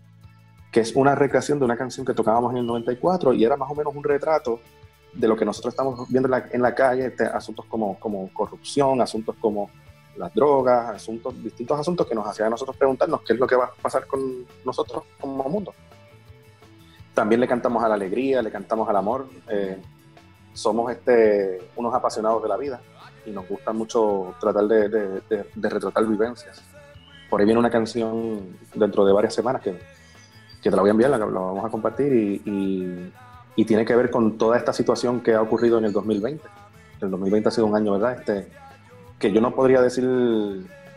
[0.70, 3.70] que es una recreación de una canción que tocábamos en el 94 y era más
[3.70, 4.60] o menos un retrato
[5.12, 8.32] de lo que nosotros estamos viendo en la, en la calle, este, asuntos como, como
[8.32, 9.68] corrupción, asuntos como
[10.16, 13.56] las drogas, asuntos, distintos asuntos que nos hacían a nosotros preguntarnos qué es lo que
[13.56, 14.20] va a pasar con
[14.64, 15.74] nosotros como mundo.
[17.14, 19.26] También le cantamos a la alegría, le cantamos al amor.
[19.48, 19.80] eh,
[20.54, 22.80] somos este, unos apasionados de la vida
[23.26, 26.62] y nos gusta mucho tratar de, de- de- de retratar vivencias.
[27.30, 28.40] por ahí viene una canción
[28.74, 29.72] dentro de varias semanas que,
[30.62, 33.12] que te la voy a enviar, la, la vamos a compartir y, y-
[33.56, 36.42] y tiene que ver con toda esta situación que ha ocurrido en el 2020.
[37.00, 38.18] El 2020 ha sido un año, ¿verdad?
[38.20, 38.48] Este,
[39.18, 40.04] que yo no podría decir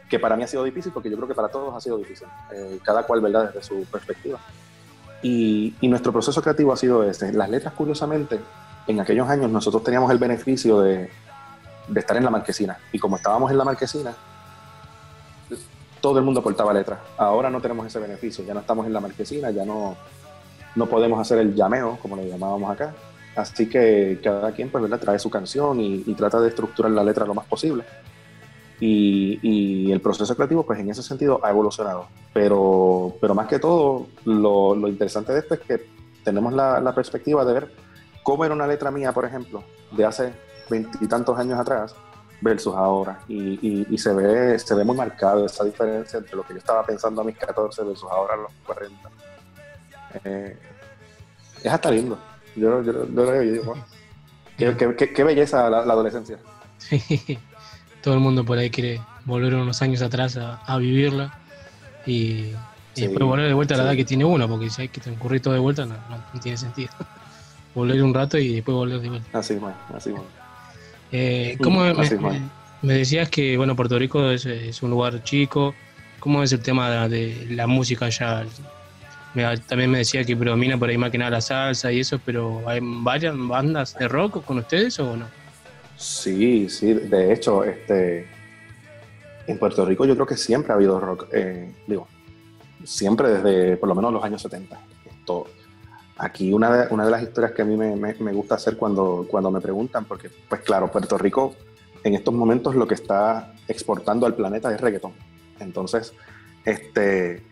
[0.10, 2.28] que para mí ha sido difícil, porque yo creo que para todos ha sido difícil,
[2.54, 4.40] eh, cada cual, ¿verdad?, desde su perspectiva.
[5.22, 7.32] Y, y nuestro proceso creativo ha sido este.
[7.34, 8.40] Las letras, curiosamente,
[8.88, 11.10] en aquellos años nosotros teníamos el beneficio de,
[11.88, 12.78] de estar en la marquesina.
[12.92, 14.14] Y como estábamos en la marquesina,
[16.02, 17.00] todo el mundo aportaba letras.
[17.18, 19.96] Ahora no tenemos ese beneficio, ya no estamos en la marquesina, ya no,
[20.76, 22.94] no podemos hacer el llameo, como le llamábamos acá.
[23.36, 25.00] Así que cada quien pues, ¿verdad?
[25.00, 27.84] trae su canción y, y trata de estructurar la letra lo más posible.
[28.80, 32.08] Y, y el proceso creativo, pues en ese sentido, ha evolucionado.
[32.34, 35.86] Pero, pero más que todo, lo, lo interesante de esto es que
[36.24, 37.72] tenemos la, la perspectiva de ver
[38.24, 40.34] cómo era una letra mía, por ejemplo, de hace
[40.70, 41.96] veintitantos años atrás
[42.42, 43.20] versus ahora.
[43.28, 46.60] Y, y- y se, ve, se ve muy marcada esa diferencia entre lo que yo
[46.60, 49.10] estaba pensando a mis 14 versus ahora a los 40.
[50.24, 50.58] Eh,
[51.64, 52.18] es hasta lindo.
[52.56, 53.84] Yo, yo, yo lo veo y digo, "Wow,
[54.58, 56.38] qué, qué- qué- qué belleza la, la adolescencia.
[56.78, 57.38] Sí.
[58.02, 61.34] Todo el mundo por ahí quiere volver unos años atrás a, a vivirla
[62.06, 62.56] y, y
[62.94, 63.90] Sí, después volver de vuelta a la sí.
[63.90, 66.40] edad que tiene uno, porque si hay que transcurrir todo de vuelta no, no- no
[66.40, 66.90] tiene sentido.
[67.76, 69.40] volver un rato y después volver de vuelta.
[69.40, 70.22] Así, man, así, man.
[71.18, 71.82] Eh, ¿Cómo
[72.82, 75.74] me, decías que bueno Puerto Rico es, es un lugar chico?
[76.20, 78.46] ¿Cómo es el tema de, la música allá?
[79.34, 82.20] Me- también me decía que predomina por ahí más que nada la salsa y eso,
[82.26, 85.26] pero ¿hay varias bandas de rock con ustedes o no?
[85.96, 88.28] Sí, sí, de hecho, este,
[89.48, 92.10] en Puerto Rico yo creo que siempre ha habido rock, eh, digo,
[92.84, 94.78] siempre desde por lo menos los años 70.
[95.06, 95.48] Esto,
[96.18, 98.78] aquí una de, una de las historias que a mí me, me- me gusta hacer
[98.78, 101.54] cuando, cuando me preguntan, porque pues claro, Puerto Rico
[102.04, 105.14] en estos momentos lo que está exportando al planeta es reggaetón.
[105.60, 106.14] Entonces,
[106.64, 107.44] este,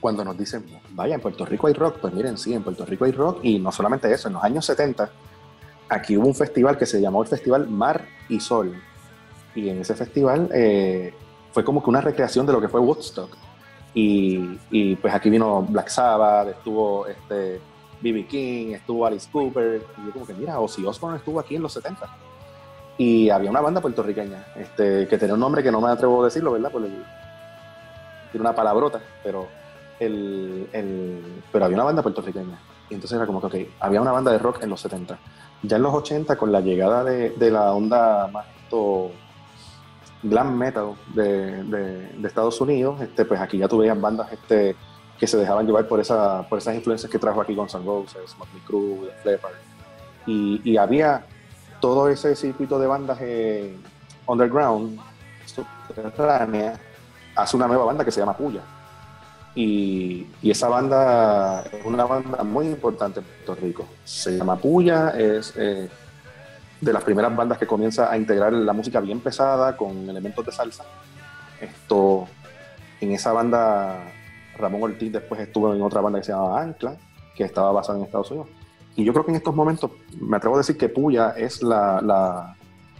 [0.00, 3.04] cuando nos dicen, vaya, en Puerto Rico hay rock, pues miren, sí, en Puerto Rico
[3.04, 5.10] hay rock y no solamente eso, en los años 70
[5.88, 8.74] aquí hubo un festival que se llamó el Festival Mar y Sol.
[9.54, 11.12] Y en ese festival eh,
[11.52, 13.36] fue como que una recreación de lo que fue Woodstock.
[13.92, 17.60] Y, y, pues aquí vino Black Sabbath, estuvo este
[18.04, 18.26] B.B.
[18.26, 19.82] King, estuvo Alice Cooper.
[19.98, 22.06] Y yo como que, mira, Ozzy Osbourne estuvo aquí en los 70.
[22.98, 26.26] Y había una banda puertorriqueña este, que tenía un nombre que no me atrevo a
[26.26, 26.70] decirlo, ¿verdad?
[26.70, 27.02] Por el-
[28.30, 29.48] tiene una palabrota, pero,
[29.98, 32.58] el, el- pero había una banda puertorriqueña.
[32.90, 35.18] Y entonces era como que, ok, había una banda de rock en los 70.
[35.62, 39.10] Ya en los 80, con la llegada de, de la onda más esto,
[40.22, 44.76] glam metal de, de- Estados Unidos, este, pues aquí ya tú bandas este,
[45.18, 48.36] que se dejaban llevar por, esa, por esas influencias que trajo aquí Guns N' Roses,
[48.38, 49.54] Motley Crue, Def Leppard.
[50.26, 51.24] Y, y había
[51.80, 53.76] todo ese circuito de bandas eh,
[54.26, 54.98] underground,
[55.44, 56.80] subterránea,
[57.36, 58.62] hace una nueva banda que se llama Puya.
[59.54, 63.86] Y, y esa banda es una banda muy importante en Puerto Rico.
[64.04, 65.88] Se llama Puya, es eh,
[66.80, 70.52] de las primeras bandas que comienza a integrar la música bien pesada con elementos de
[70.52, 70.84] salsa.
[71.60, 72.26] Esto,
[73.00, 74.10] en esa banda,
[74.58, 76.96] Ramón Ortiz después estuvo en otra banda que se llamaba Ancla,
[77.36, 78.48] que estaba basada en Estados Unidos.
[78.96, 79.90] Y yo creo que en estos momentos,
[80.20, 82.56] me atrevo a decir que Puya es la, la-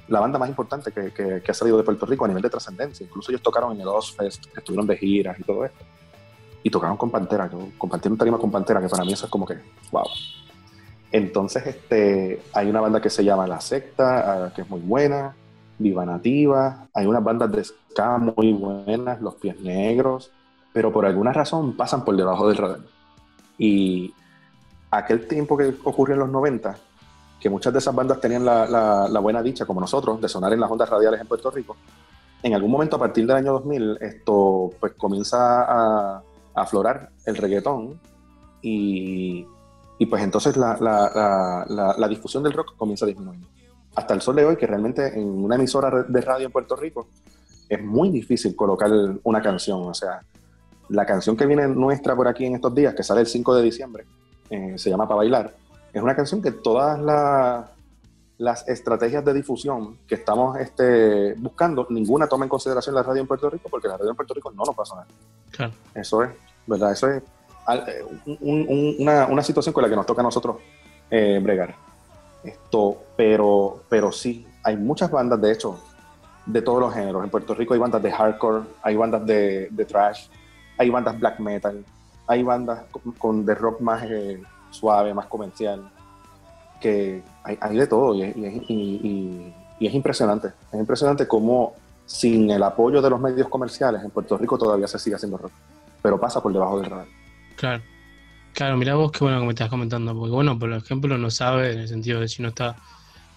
[0.08, 2.50] la banda más importante que, que- que ha salido de Puerto Rico a nivel de
[2.50, 3.06] trascendencia.
[3.06, 5.84] Incluso ellos tocaron en el Ozfest, estuvieron de giras y todo esto.
[6.62, 9.46] Y tocaron con Pantera, yo compartieron tarima con Pantera, que para mí eso es como
[9.46, 9.54] que,
[9.92, 10.04] wow.
[11.12, 15.34] Entonces, este, hay una banda que se llama La Secta, ah, que es muy buena,
[15.78, 20.30] Viva Nativa, hay unas bandas de ska muy buenas, Los Pies Negros,
[20.74, 22.80] pero por alguna razón pasan por debajo del radar.
[23.56, 24.12] Y
[24.90, 26.76] aquel tiempo que ocurrió en los 90,
[27.40, 28.66] que muchas de esas bandas tenían la,
[29.08, 31.76] la- buena dicha, como nosotros, de sonar en las ondas radiales en Puerto Rico,
[32.42, 35.62] en algún momento a partir del año 2000, esto pues comienza
[36.16, 36.22] a,
[36.56, 37.98] aflorar el reggaetón
[38.62, 39.46] y,
[39.98, 40.76] y pues entonces la-
[41.96, 43.40] la difusión del rock comienza a disminuir.
[43.94, 47.06] Hasta el sol de hoy, que realmente en una emisora de radio en Puerto Rico
[47.68, 48.90] es muy difícil colocar
[49.22, 49.82] una canción.
[49.82, 50.20] O sea,
[50.88, 53.62] la canción que viene nuestra por aquí en estos días, que sale el 5 de
[53.62, 54.04] diciembre,
[54.50, 55.54] eh, se llama Pa' Bailar,
[55.92, 57.70] es una canción que todas la-
[58.36, 63.28] las estrategias de difusión que estamos este, buscando, ninguna toma en consideración la radio en
[63.28, 65.06] Puerto Rico, porque la radio en Puerto Rico no nos va a sonar.
[65.52, 65.72] Claro.
[65.94, 66.30] Eso es,
[66.66, 66.90] ¿verdad?
[66.92, 67.22] Eso es
[67.68, 70.56] eh, un- un- una, una situación con la que nos toca a nosotros
[71.10, 71.74] eh, bregar.
[72.42, 75.78] Esto, pero, pero sí, hay muchas bandas, de hecho,
[76.44, 77.22] de todos los géneros.
[77.24, 80.26] En Puerto Rico hay bandas de hardcore, hay bandas de, de trash,
[80.78, 81.84] hay bandas black metal,
[82.26, 85.82] hay bandas con, con de rock más eh, suave, más comercial,
[86.80, 90.48] que hay, hay de todo y, es- y y- y- es impresionante.
[90.72, 91.74] Es impresionante cómo
[92.06, 95.52] sin el apoyo de los medios comerciales, en Puerto Rico todavía se sigue haciendo rock,
[96.02, 97.06] pero pasa por debajo del radar.
[97.56, 97.82] Claro.
[98.52, 101.72] Claro, mirá vos qué bueno que me estás comentando, porque bueno, por ejemplo, no sabe
[101.72, 102.76] en el sentido de si no está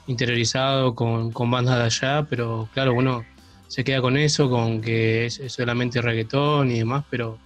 [0.06, 3.26] interiorizado con, con bandas de allá, pero claro, uno
[3.68, 7.38] se queda con eso, con que es, solamente reggaetón y demás, pero,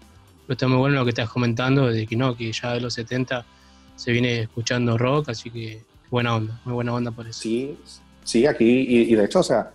[0.46, 2.94] pero está muy bueno lo que estás comentando, de que no, que ya de los
[2.94, 3.46] 70
[3.96, 7.40] se viene escuchando rock, así que buena onda, muy buena onda por eso.
[7.40, 7.78] Sí,
[8.24, 9.72] sí, aquí, y, y de hecho, o sea,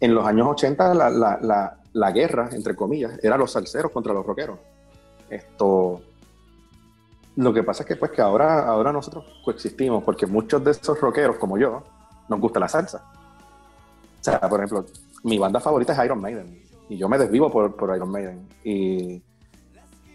[0.00, 4.12] en los años 80 la, la, la, la guerra, entre comillas, era los salseros contra
[4.12, 4.58] los rockeros.
[5.28, 6.00] Esto,
[7.36, 11.00] lo que pasa es que pues que ahora, ahora nosotros coexistimos, porque muchos de esos
[11.00, 11.82] rockeros, como yo,
[12.28, 13.04] nos gusta la salsa.
[14.20, 14.86] O sea, por ejemplo,
[15.24, 19.22] mi banda favorita es Iron Maiden, y yo me desvivo por, por Iron Maiden, y,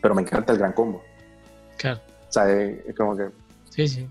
[0.01, 1.01] pero me encanta el Gran Combo.
[1.77, 1.99] Claro.
[2.29, 3.29] O sea, es, es como que
[3.69, 4.07] Sí, sí.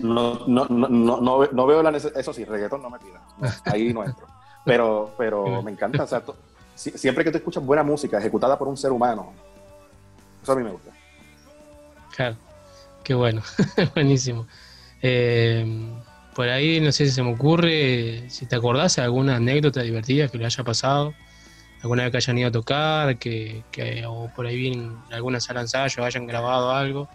[0.00, 2.98] no, no, no, no, no, ve- no veo la necesidad, eso sí, reggaetón no me
[2.98, 3.20] pida,
[3.66, 4.26] ahí no entro.
[4.66, 6.36] Pero, pero me encanta, o sea, to-
[6.74, 9.30] si- siempre que tú escuchas buena música ejecutada por un ser humano,
[10.42, 10.90] eso a mí me gusta.
[12.16, 12.36] Claro,
[13.02, 13.42] qué bueno,
[13.94, 14.46] buenísimo.
[15.02, 15.66] Eh,
[16.34, 20.38] por ahí no sé si se me ocurre, si te acordás alguna anécdota divertida que
[20.38, 21.14] le haya pasado,
[21.82, 23.62] alguna vez que hayan ido a tocar, que,
[24.06, 27.08] o por ahí en alguna sala de ensayo hayan grabado algo,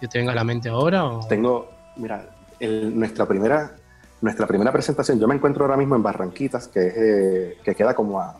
[0.00, 1.04] que te venga a la mente ahora.
[1.28, 2.28] Tengo, mira,
[2.60, 3.72] nuestra, primera,
[4.20, 7.94] nuestra primera presentación, yo me encuentro ahora mismo en Barranquitas, que, es, eh, que queda
[7.94, 8.36] como a,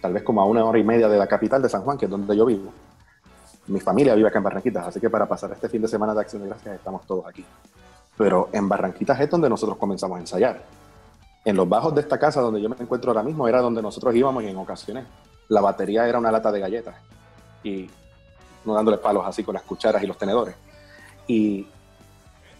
[0.00, 2.06] tal vez como a una hora y media de la capital de San Juan, que
[2.06, 2.72] es donde yo vivo.
[3.68, 6.20] Mi familia vive acá en Barranquitas, así que para pasar este fin de semana de
[6.20, 7.44] Acción de Gracias estamos todos aquí.
[8.22, 10.62] Pero en Barranquitas es donde nosotros comenzamos a ensayar.
[11.44, 14.14] En los bajos de esta casa donde yo me encuentro ahora mismo era donde nosotros
[14.14, 15.06] íbamos y en ocasiones
[15.48, 16.94] la batería era una lata de galletas
[17.64, 17.90] y
[18.64, 20.54] no dándole palos así con las cucharas y los tenedores.
[21.26, 21.66] Y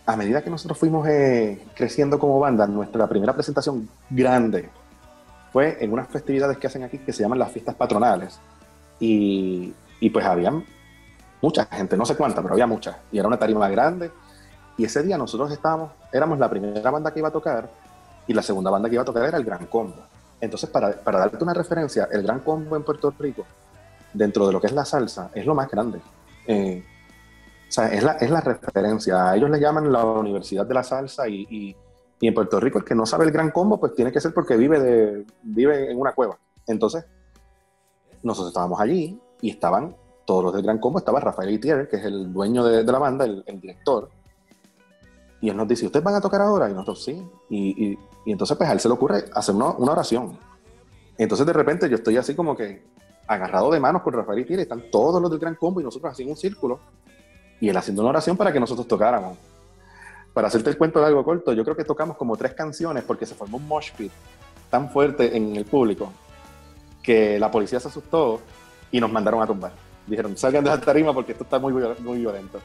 [0.04, 4.68] a medida que nosotros fuimos eh, creciendo como banda, nuestra primera presentación grande
[5.52, 8.40] fue en unas festividades que hacen aquí que se llaman las fiestas patronales.
[8.98, 10.60] Y, y pues había
[11.40, 12.98] mucha gente, no sé cuánta, pero había mucha.
[13.12, 14.10] Y era una tarima grande.
[14.76, 17.68] Y ese día nosotros estábamos, éramos la primera banda que iba a tocar
[18.26, 19.96] y la segunda banda que iba a tocar era el Gran Combo.
[20.40, 23.44] Entonces, para, para darte una referencia, el Gran Combo en Puerto Rico,
[24.12, 26.00] dentro de lo que es la salsa, es lo más grande.
[26.46, 26.82] Eh,
[27.68, 29.30] o sea, es la, es la referencia.
[29.30, 31.76] A ellos le llaman la Universidad de la Salsa y, y-
[32.20, 34.32] y en Puerto Rico el que no sabe el Gran Combo, pues tiene que ser
[34.34, 36.36] porque vive, de, vive en una cueva.
[36.66, 37.04] Entonces,
[38.22, 40.98] nosotros estábamos allí y estaban todos los del Gran Combo.
[40.98, 44.08] Estaba Rafael Itier, que es el dueño de, la banda, el director.
[45.42, 46.70] Y él nos dice, ¿ustedes van a tocar ahora?
[46.70, 47.22] Y nosotros sí.
[47.50, 50.38] Y, y- y entonces pues a él se le ocurre hacer una, una oración.
[51.18, 52.84] Entonces de repente yo estoy así como que
[53.26, 56.30] agarrado de manos con Rafael y están todos los del Gran Combo y nosotros en
[56.30, 56.78] un círculo.
[57.60, 59.36] Y él haciendo una oración para que nosotros tocáramos.
[60.32, 63.26] Para hacerte el cuento de algo corto, yo creo que tocamos como tres canciones porque
[63.26, 64.10] se formó un mosh pit
[64.70, 66.10] tan fuerte en el público
[67.02, 68.40] que la policía se asustó
[68.90, 69.72] y nos mandaron a tumbar.
[70.06, 72.58] Dijeron, salgan de la tarima porque esto está muy, muy violento.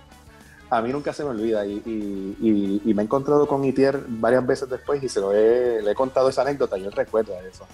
[0.69, 4.45] A mí nunca se me olvida y, y- y- me he encontrado con Itier varias
[4.45, 7.65] veces después y se lo he, le he contado esa anécdota y él recuerda eso.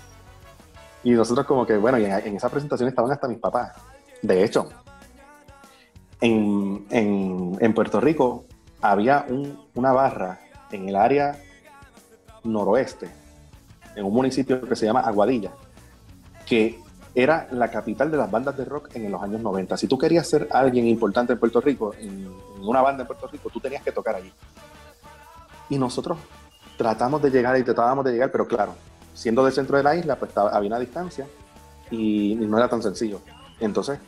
[1.03, 3.71] Y nosotros como que, bueno, y en, en esa presentación estaban hasta mis papás.
[4.21, 4.69] De hecho,
[6.21, 8.45] en, en- en Puerto Rico
[8.81, 10.39] había un- una barra
[10.71, 11.37] en el área
[12.43, 13.09] noroeste,
[13.95, 15.51] en un municipio que se llama Aguadilla,
[16.45, 16.79] que
[17.15, 19.77] era la capital de las bandas de rock en los años 90.
[19.77, 22.27] Si tú querías ser alguien importante en Puerto Rico, en,
[22.61, 24.31] una banda en Puerto Rico, tú tenías que tocar allí.
[25.69, 26.17] Y nosotros
[26.77, 28.73] tratamos de llegar y tratábamos de llegar, pero claro,
[29.13, 31.27] siendo del centro de la isla, pues había una distancia
[31.91, 33.21] y, y no era tan sencillo.
[33.59, 33.99] Entonces,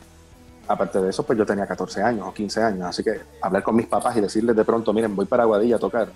[0.66, 3.76] aparte de eso, pues yo tenía 14 años o 15 años, así que hablar con
[3.76, 6.08] mis papás y decirles de pronto, miren, voy para Aguadilla a tocar,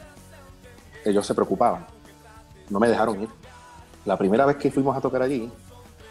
[1.05, 1.87] ellos se preocupaban,
[2.69, 3.29] no me dejaron ir.
[4.05, 5.51] La primera vez que fuimos a tocar allí,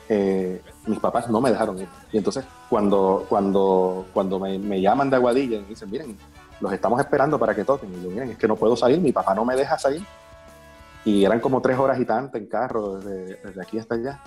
[0.10, 1.88] eh, mis papás no me dejaron ir.
[2.12, 6.18] Y entonces, cuando, cuando, cuando me, me llaman de Aguadilla y dicen, miren,
[6.60, 9.12] los estamos esperando para que toquen, y yo, miren, es que no puedo salir, mi
[9.12, 10.04] papá no me deja salir.
[11.06, 14.20] Y eran como tres horas y tanto en carro, desde, desde aquí hasta allá.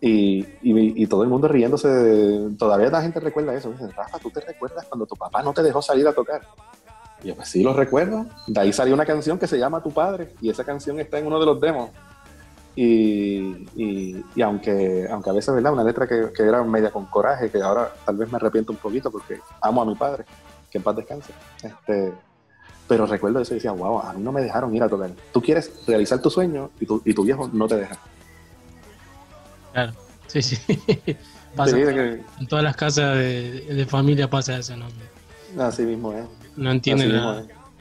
[0.00, 1.88] Y, y- y todo el mundo riéndose.
[1.88, 3.70] de- todavía la gente recuerda eso.
[3.70, 6.42] Dicen, Rafa, ¿tú te recuerdas cuando tu papá no te dejó salir a tocar?
[7.24, 8.26] Y yo, pues sí, lo recuerdo.
[8.46, 10.34] De ahí salió una canción que se llama Tu Padre.
[10.40, 11.90] Y esa canción está en uno de los demos.
[12.80, 15.72] Y, y- y aunque, aunque a veces, ¿verdad?
[15.72, 18.78] Una letra que, que era media con coraje, que ahora tal vez me arrepiento un
[18.78, 20.24] poquito porque amo a mi padre,
[20.70, 21.32] que en paz descanse.
[21.60, 22.12] Este,
[22.86, 25.10] pero recuerdo eso y decía, wow, a mí no me dejaron ir a tocar.
[25.32, 27.96] Tú quieres realizar tu sueño y tu, y tu viejo no te deja.
[29.72, 29.92] Claro,
[30.28, 30.56] sí, sí.
[31.56, 34.86] Pasa Sí, en todas- que- en todas las casas de, de familia pasa eso, ¿no?
[35.64, 36.24] Así mismo es.
[36.56, 37.12] No entienden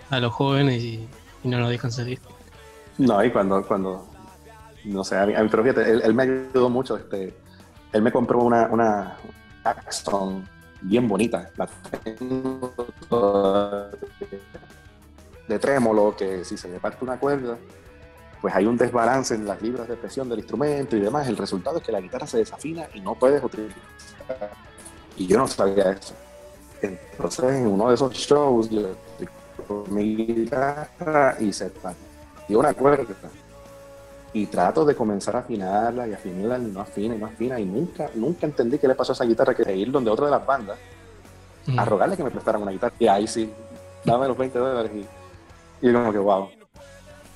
[0.09, 1.07] a los jóvenes y,
[1.43, 2.19] y no los dejan salir.
[2.97, 4.07] No, y cuando, cuando
[4.87, 6.97] No sé, a mí, a mí- pero él, él me ayudó mucho.
[6.97, 7.33] Este,
[7.93, 9.17] él me compró una, una
[9.63, 10.47] Axton
[10.81, 11.49] bien bonita.
[11.57, 11.67] La
[12.03, 12.73] tengo
[15.47, 17.57] de trémolo, que si se le parte una cuerda,
[18.41, 21.27] pues hay un desbalance en las libras de presión del instrumento y demás.
[21.27, 23.77] El resultado es que la guitarra se desafina y no puedes utilizar.
[25.15, 26.13] Y yo no sabía eso.
[26.81, 28.89] Entonces, en uno de esos shows, yo
[29.67, 33.15] con mi guitarra y se partió una cuerda.
[34.37, 37.59] Y trato de comenzar a afinarla y afinarla y no afina y no afina.
[37.59, 40.31] Y nunca, nunca entendí qué le pasó a esa guitarra que ir donde otra de
[40.31, 40.77] las bandas
[41.75, 42.93] a rogarle que me prestaran una guitarra.
[42.99, 43.51] Y ahí sí,
[44.05, 44.91] dame los 20 dólares.
[44.93, 46.49] Y, y como que, wow.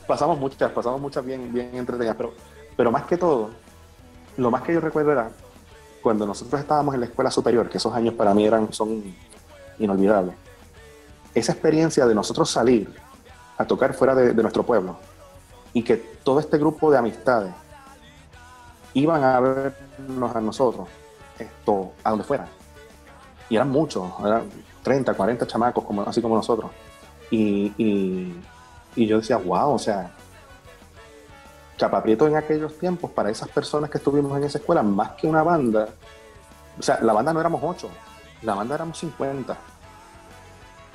[0.06, 2.16] Pasamos muchas, pasamos muchas bien, bien entretenidas.
[2.16, 2.34] Pero,
[2.78, 3.50] pero más que todo,
[4.38, 5.32] lo más que yo recuerdo era
[6.04, 9.04] cuando nosotros estábamos en la escuela superior, que esos años para mí eran, son
[9.80, 10.36] inolvidables.
[11.34, 12.94] Esa experiencia de nosotros salir
[13.58, 14.98] a tocar fuera de, de nuestro pueblo
[15.74, 17.54] y que todo este grupo de amistades
[18.94, 20.88] iban a vernos a nosotros,
[21.40, 22.48] esto, a donde fuera.
[23.50, 24.44] Y eran muchos, eran
[24.84, 26.72] 30, 40 chamacos, así como nosotros.
[27.30, 28.36] Y, y,
[28.96, 30.12] y yo decía, wow, o sea,
[31.82, 35.42] Chapaprieto en aquellos tiempos, para esas personas que estuvimos en esa escuela, más que una
[35.42, 35.90] banda,
[36.78, 37.90] o sea, la banda no éramos ocho,
[38.44, 39.58] la banda éramos 50.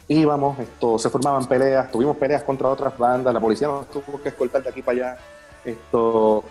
[0.08, 4.28] Íbamos, esto, se formaban peleas, tuvimos peleas contra otras bandas, la policía nos tuvo que
[4.28, 5.18] escoltar de aquí para allá,
[5.64, 6.44] esto,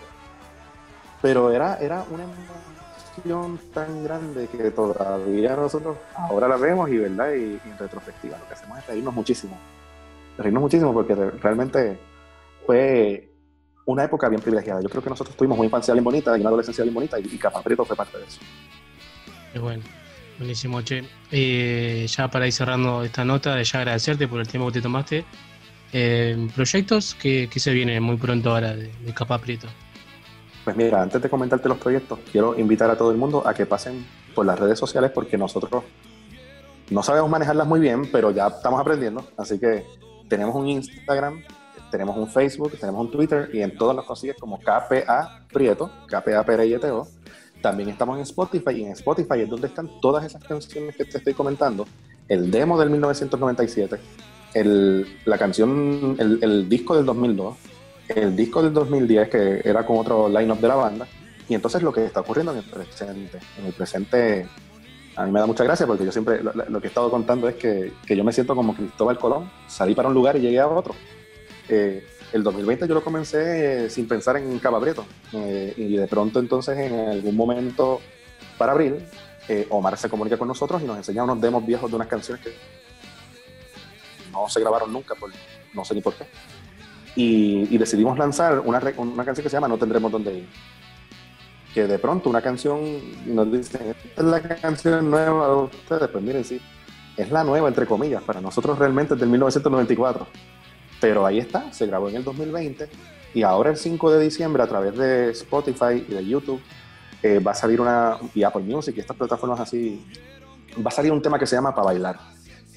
[1.22, 7.32] pero era, era una emoción tan grande que todavía nosotros ahora la vemos y verdad
[7.32, 9.56] y, en retrospectiva lo que hacemos es reírnos muchísimo,
[10.36, 11.98] reírnos muchísimo porque re- realmente
[12.66, 13.32] fue
[13.86, 14.82] una época bien privilegiada.
[14.82, 17.22] Yo creo que nosotros tuvimos una infancia bien bonita y una adolescencia bien bonita y,
[17.24, 17.38] y
[17.86, 18.40] fue parte de eso.
[19.52, 19.82] Qué bueno.
[20.38, 21.04] Buenísimo, che.
[21.30, 25.24] Eh, ya para ir cerrando esta nota, ya agradecerte por el tiempo que te tomaste.
[25.92, 29.68] Eh, ¿Proyectos que, se viene muy pronto ahora de, de Capa Prieto?
[30.64, 33.66] Pues mira, antes de comentarte los proyectos, quiero invitar a todo el mundo a que
[33.66, 35.84] pasen por las redes sociales porque nosotros
[36.90, 39.26] no sabemos manejarlas muy bien, pero ya estamos aprendiendo.
[39.36, 39.84] Así que
[40.28, 41.42] tenemos un Instagram,
[41.90, 46.44] tenemos un Facebook, tenemos un Twitter y en todas las consigues como KPA Prieto, KPA.
[47.66, 51.18] También estamos en Spotify y en Spotify es donde están todas esas canciones que te
[51.18, 51.84] estoy comentando.
[52.28, 53.96] El demo del 1997,
[54.54, 57.56] el, la canción, el, disco del 2002,
[58.06, 61.08] el disco del 2010 que era con otro line-up de la banda.
[61.48, 63.40] Y entonces lo que está ocurriendo en el presente.
[63.58, 64.46] En el presente
[65.16, 67.48] a mí me da mucha gracia porque yo siempre lo, lo que he estado contando
[67.48, 69.50] es que, que, yo me siento como Cristóbal Colón.
[69.66, 70.94] Salí para un lugar y llegué a otro.
[71.68, 75.04] Eh, el 2020 yo lo comencé eh, sin pensar en Capa Prieto.
[75.32, 78.00] Eh, y de pronto entonces en algún momento
[78.58, 79.04] para abril,
[79.48, 82.44] eh, Omar se comunica con nosotros y nos enseña unos demos viejos de unas canciones
[82.44, 82.52] que
[84.32, 85.30] no se grabaron nunca, por,
[85.72, 86.24] no sé ni por qué.
[87.14, 90.48] Y, y decidimos lanzar una, una canción que se llama No tendremos dónde ir
[91.76, 92.80] que de pronto una canción
[93.26, 96.58] nos dicen, esta es la canción nueva de ustedes, pues miren, sí,
[97.18, 100.26] es la nueva, entre comillas, para nosotros realmente es del 1994,
[101.00, 102.88] pero ahí está, se grabó en el 2020
[103.34, 106.60] y ahora el 5 de diciembre a través de Spotify y de YouTube
[107.22, 110.04] eh, va a salir una, y Apple Music y estas plataformas así,
[110.78, 112.18] va a salir un tema que se llama Pa' Bailar.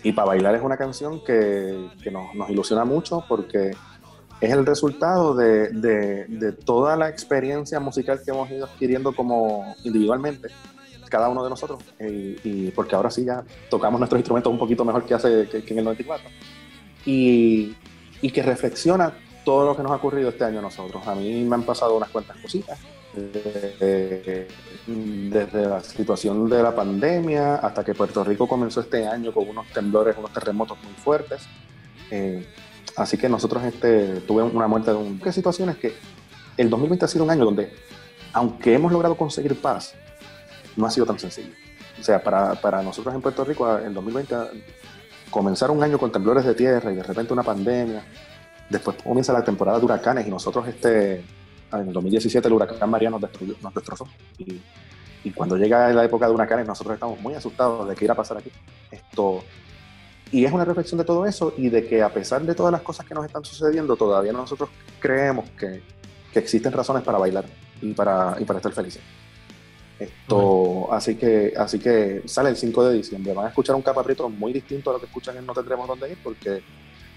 [0.03, 3.71] Y Pa' Bailar es una canción que, que nos, nos ilusiona mucho porque
[4.41, 9.75] es el resultado de, de, de, toda la experiencia musical que hemos ido adquiriendo como
[9.83, 10.47] individualmente,
[11.09, 14.85] cada uno de nosotros, y, y porque ahora sí ya tocamos nuestros instrumentos un poquito
[14.85, 16.29] mejor que hace que, que en el 94,
[17.05, 17.75] y,
[18.21, 19.13] y, que reflexiona
[19.43, 21.05] todo lo que nos ha ocurrido este año a nosotros.
[21.07, 22.77] A mí me han pasado unas cuantas cositas,
[23.13, 24.47] desde,
[24.85, 29.67] desde la situación de la pandemia hasta que Puerto Rico comenzó este año con unos
[29.67, 31.41] temblores, unos terremotos muy fuertes.
[32.11, 32.45] Eh,
[32.99, 35.19] Así que nosotros este, tuve una muerte de un...
[35.19, 35.93] ¿Qué situaciones que
[36.57, 37.71] el 2020 ha sido un año donde,
[38.33, 39.93] aunque hemos logrado conseguir paz,
[40.75, 41.53] no ha sido tan sencillo.
[41.97, 44.35] O sea, para, para nosotros en Puerto Rico, el 2020,
[45.29, 48.03] comenzar un año con temblores de tierra y de repente una pandemia,
[48.69, 51.23] después comienza la temporada de huracanes y nosotros este,
[51.71, 54.07] en el 2017 el huracán María nos, destruyó, nos destrozó.
[54.37, 54.61] Y,
[55.35, 58.37] cuando llega la época de huracanes nosotros estamos muy asustados de qué irá a pasar
[58.37, 58.51] aquí.
[58.89, 59.43] Esto,
[60.31, 62.81] y es una reflexión de todo eso y de que a pesar de todas las
[62.81, 64.69] cosas que nos están sucediendo, todavía nosotros
[64.99, 65.83] creemos que,
[66.33, 67.45] que existen razones para bailar
[67.81, 69.01] y para, y para estar felices.
[69.99, 73.33] Esto, así, que, así que sale el 5 de diciembre.
[73.33, 76.11] Van a escuchar un capaprieto muy distinto a lo que escuchan en No Tendremos Dónde
[76.11, 76.61] Ir, porque,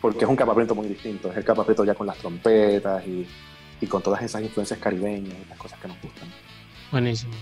[0.00, 1.30] porque es un capaprieto muy distinto.
[1.30, 3.26] Es el capaprieto ya con las trompetas y,
[3.80, 6.28] y con todas esas influencias caribeñas y las cosas que nos gustan.
[6.90, 7.34] Buenísimo.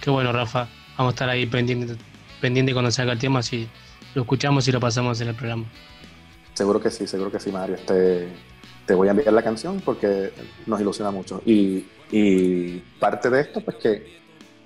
[0.00, 0.68] Qué bueno, Rafa.
[0.98, 1.94] Vamos a estar ahí pendiente,
[2.40, 3.68] pendiente cuando salga el tema, así
[4.14, 5.66] lo escuchamos y lo pasamos en el programa.
[6.54, 7.76] Seguro que sí, seguro que sí, Mario.
[7.76, 8.28] Este,
[8.86, 10.32] te voy a enviar la canción porque
[10.66, 11.40] nos ilusiona mucho.
[11.46, 14.19] Y, y parte de esto, pues que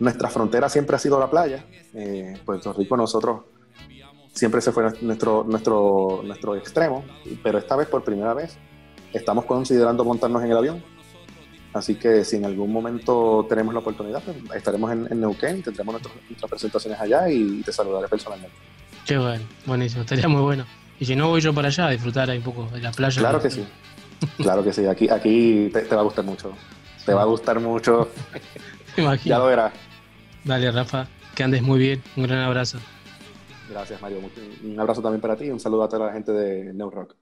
[0.04, 1.64] nuestra frontera siempre ha sido la playa.
[1.94, 3.40] Eh, Puerto Rico nosotros
[4.32, 7.04] siempre se fue nuestro, nuestro, nuestro extremo,
[7.42, 8.56] pero esta vez por primera vez
[9.12, 10.84] estamos considerando montarnos en el avión.
[11.72, 15.94] Así que si en algún momento tenemos la oportunidad, pues, estaremos en, en Neuquén, tendremos
[15.94, 18.54] nuestros- nuestras presentaciones allá y te saludaré personalmente.
[19.04, 20.64] Qué bueno, buenísimo, estaría muy bueno.
[21.00, 23.20] Y si no, voy yo para allá a disfrutar ahí un poco de la playa.
[23.20, 23.64] Claro que sí,
[24.36, 26.52] claro que sí, aquí, aquí te, te va a gustar mucho,
[27.04, 28.08] te va a gustar mucho,
[28.96, 29.34] imagino.
[29.34, 29.72] ya lo verás.
[30.44, 32.02] Dale, Rafa, que andes muy bien.
[32.16, 32.78] Un gran abrazo.
[33.70, 34.18] Gracias Mario,
[34.62, 37.16] un abrazo también para ti y un saludo a toda la gente de New Rock.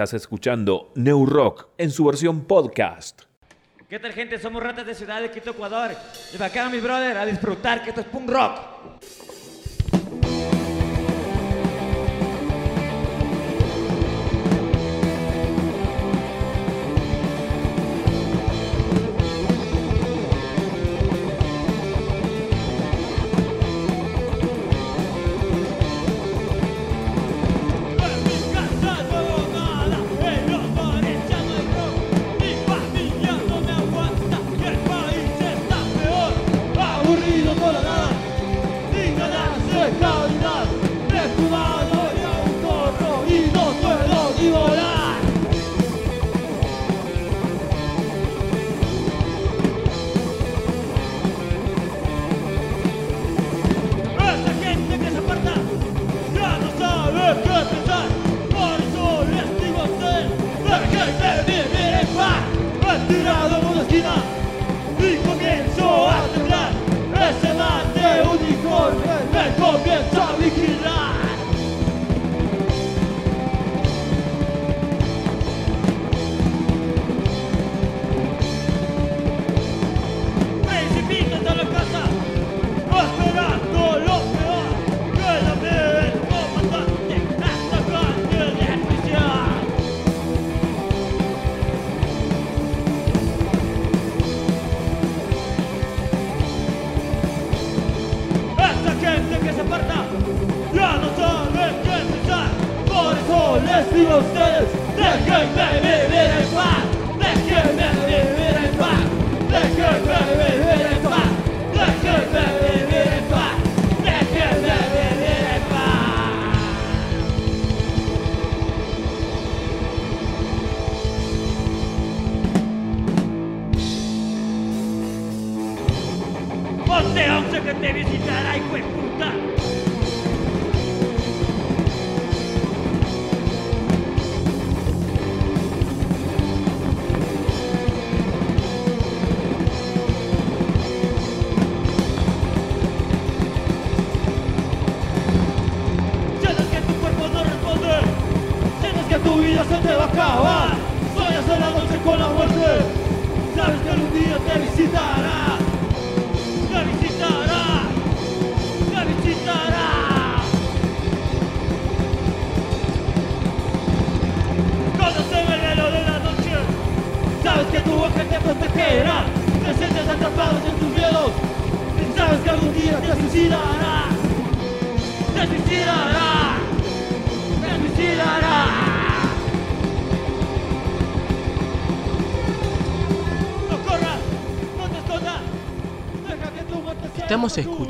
[0.00, 3.24] Estás escuchando New Rock en su versión podcast.
[3.86, 4.38] ¿Qué tal gente?
[4.38, 5.90] Somos Ratas de Ciudad de Quito, Ecuador.
[6.32, 8.69] Y para acá, mi brother, a disfrutar que esto es punk rock.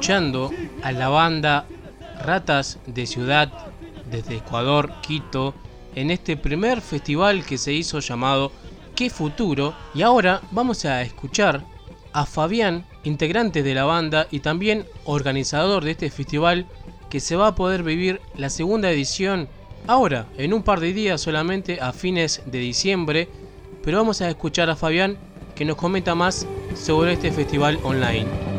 [0.00, 0.50] Escuchando
[0.82, 1.66] a la banda
[2.24, 3.52] Ratas de Ciudad
[4.10, 5.52] desde Ecuador, Quito,
[5.94, 8.50] en este primer festival que se hizo llamado
[8.94, 9.74] Qué Futuro.
[9.94, 11.66] Y ahora vamos a escuchar
[12.14, 16.64] a Fabián, integrante de la banda y también organizador de este festival,
[17.10, 19.50] que se va a poder vivir la segunda edición
[19.86, 23.28] ahora, en un par de días solamente, a fines de diciembre.
[23.84, 25.18] Pero vamos a escuchar a Fabián
[25.54, 28.49] que nos comenta más sobre este festival online.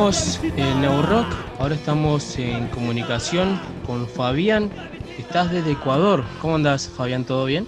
[0.00, 4.70] Seguimos en Neurock, ahora estamos en comunicación con Fabián.
[5.18, 6.24] Estás desde Ecuador.
[6.40, 7.26] ¿Cómo andas, Fabián?
[7.26, 7.66] ¿Todo bien?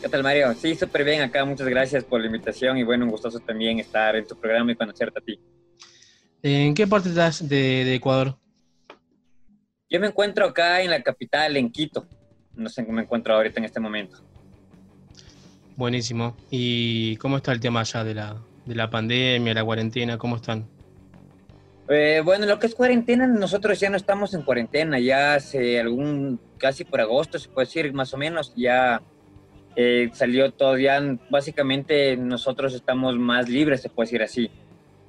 [0.00, 0.54] ¿Qué tal, Mario?
[0.54, 1.44] Sí, súper bien acá.
[1.44, 4.74] Muchas gracias por la invitación y bueno, un gustoso también estar en tu programa y
[4.74, 5.38] conocerte a ti.
[6.42, 8.38] ¿En qué parte estás de, de Ecuador?
[9.90, 12.06] Yo me encuentro acá en la capital, en Quito.
[12.54, 14.16] No sé qué me encuentro ahorita en este momento.
[15.76, 16.38] Buenísimo.
[16.50, 20.16] ¿Y cómo está el tema allá de la, de la pandemia, la cuarentena?
[20.16, 20.66] ¿Cómo están?
[21.94, 26.40] Eh, bueno, lo que es cuarentena, nosotros ya no estamos en cuarentena, ya hace algún,
[26.56, 29.02] casi por agosto, se puede decir, más o menos, ya
[29.76, 34.50] eh, salió todo, ya básicamente nosotros estamos más libres, se puede decir así.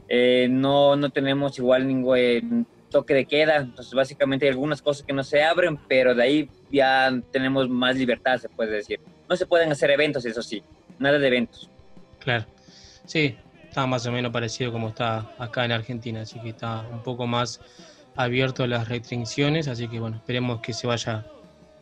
[0.10, 5.14] Eh, no, no tenemos igual ningún toque de queda, entonces básicamente hay algunas cosas que
[5.14, 9.00] no se abren, pero de ahí ya tenemos más libertad, se puede decir.
[9.30, 10.62] No se pueden hacer eventos, eso sí,
[11.00, 11.70] nada de eventos.
[12.20, 12.46] Claro.
[13.06, 13.38] Sí,
[13.74, 17.26] está más o menos parecido como está acá en Argentina, así que está un poco
[17.26, 17.60] más
[18.16, 21.26] abierto a las restricciones, así que bueno, esperemos que se vaya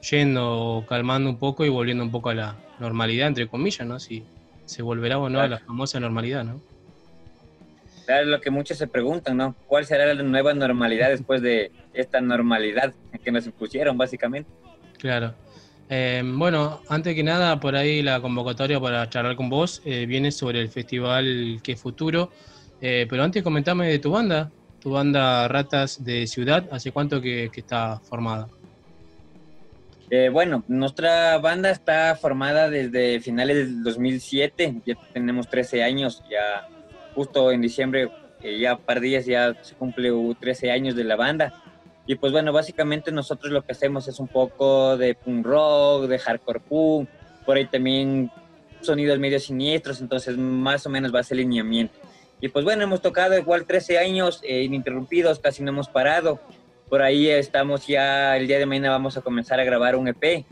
[0.09, 3.99] yendo calmando un poco y volviendo un poco a la normalidad, entre comillas, ¿no?
[3.99, 4.23] Si
[4.65, 6.61] se volverá o no a la famosa normalidad, ¿no?
[8.05, 9.53] Claro, lo que muchos se preguntan, ¿no?
[9.67, 14.49] ¿Cuál será la nueva normalidad después de esta normalidad que nos impusieron, básicamente?
[14.97, 15.35] Claro.
[15.93, 20.31] Eh, bueno, antes que nada, por ahí la convocatoria para charlar con vos eh, viene
[20.31, 22.31] sobre el festival Que Futuro.
[22.79, 27.49] Eh, pero antes comentame de tu banda, tu banda Ratas de Ciudad, ¿hace cuánto que,
[27.51, 28.47] que está formada?
[30.09, 36.69] Eh, bueno, nuestra banda está formada desde finales del 2007, ya tenemos 13 años, ya
[37.15, 38.09] justo en diciembre,
[38.41, 41.53] eh, ya par días ya se cumple 13 años de la banda.
[42.07, 46.19] Y pues bueno, básicamente nosotros lo que hacemos es un poco de punk rock, de
[46.19, 47.09] hardcore punk,
[47.45, 48.31] por ahí también
[48.81, 51.93] sonidos medio siniestros, entonces más o menos va a lineamiento.
[52.41, 56.39] Y pues bueno, hemos tocado igual 13 años eh, ininterrumpidos, casi no hemos parado.
[56.89, 60.45] Por ahí estamos ya, el día de mañana vamos a comenzar a grabar un EP,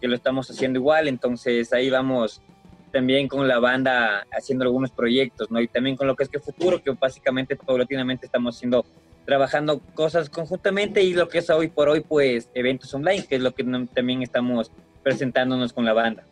[0.00, 2.42] que lo estamos haciendo igual, entonces ahí vamos
[2.90, 5.60] también con la banda haciendo algunos proyectos, ¿no?
[5.60, 8.84] Y también con lo que es que futuro, que básicamente paulatinamente estamos haciendo,
[9.28, 13.42] trabajando cosas conjuntamente y lo que es hoy por hoy, pues eventos online, que es
[13.42, 13.62] lo que
[13.92, 14.70] también estamos
[15.02, 16.24] presentándonos con la banda.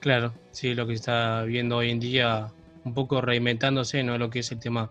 [0.00, 2.50] Claro, sí, lo que está viendo hoy en día,
[2.82, 4.16] un poco reinventándose, ¿no?
[4.16, 4.90] Lo que es el tema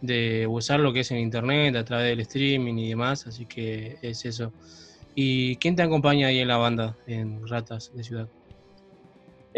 [0.00, 3.96] de usar lo que es en internet, a través del streaming y demás, así que
[4.02, 4.52] es eso.
[5.14, 8.26] ¿Y quién te acompaña ahí en la banda, en Ratas de Ciudad?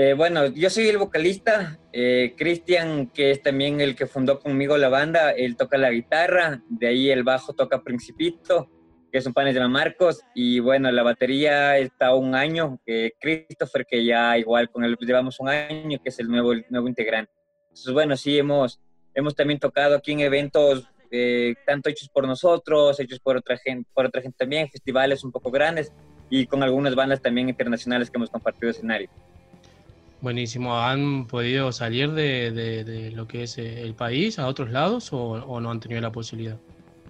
[0.01, 4.78] Eh, bueno, yo soy el vocalista, eh, Cristian, que es también el que fundó conmigo
[4.78, 8.70] la banda, él toca la guitarra, de ahí el bajo toca Principito,
[9.11, 13.84] que es un panes de Marcos, y bueno, la batería está un año, eh, Christopher,
[13.86, 17.32] que ya igual con él llevamos un año, que es el nuevo, nuevo integrante.
[17.62, 18.80] Entonces, bueno, sí, hemos,
[19.14, 23.90] hemos también tocado aquí en eventos, eh, tanto hechos por nosotros, hechos por otra, gente,
[23.92, 25.92] por otra gente también, festivales un poco grandes,
[26.30, 29.11] y con algunas bandas también internacionales que hemos compartido escenario.
[30.21, 30.77] Buenísimo.
[30.77, 35.12] ¿Han podido salir de, de, de lo que es eh, el país a otros lados
[35.12, 36.57] o, o, no han tenido la posibilidad?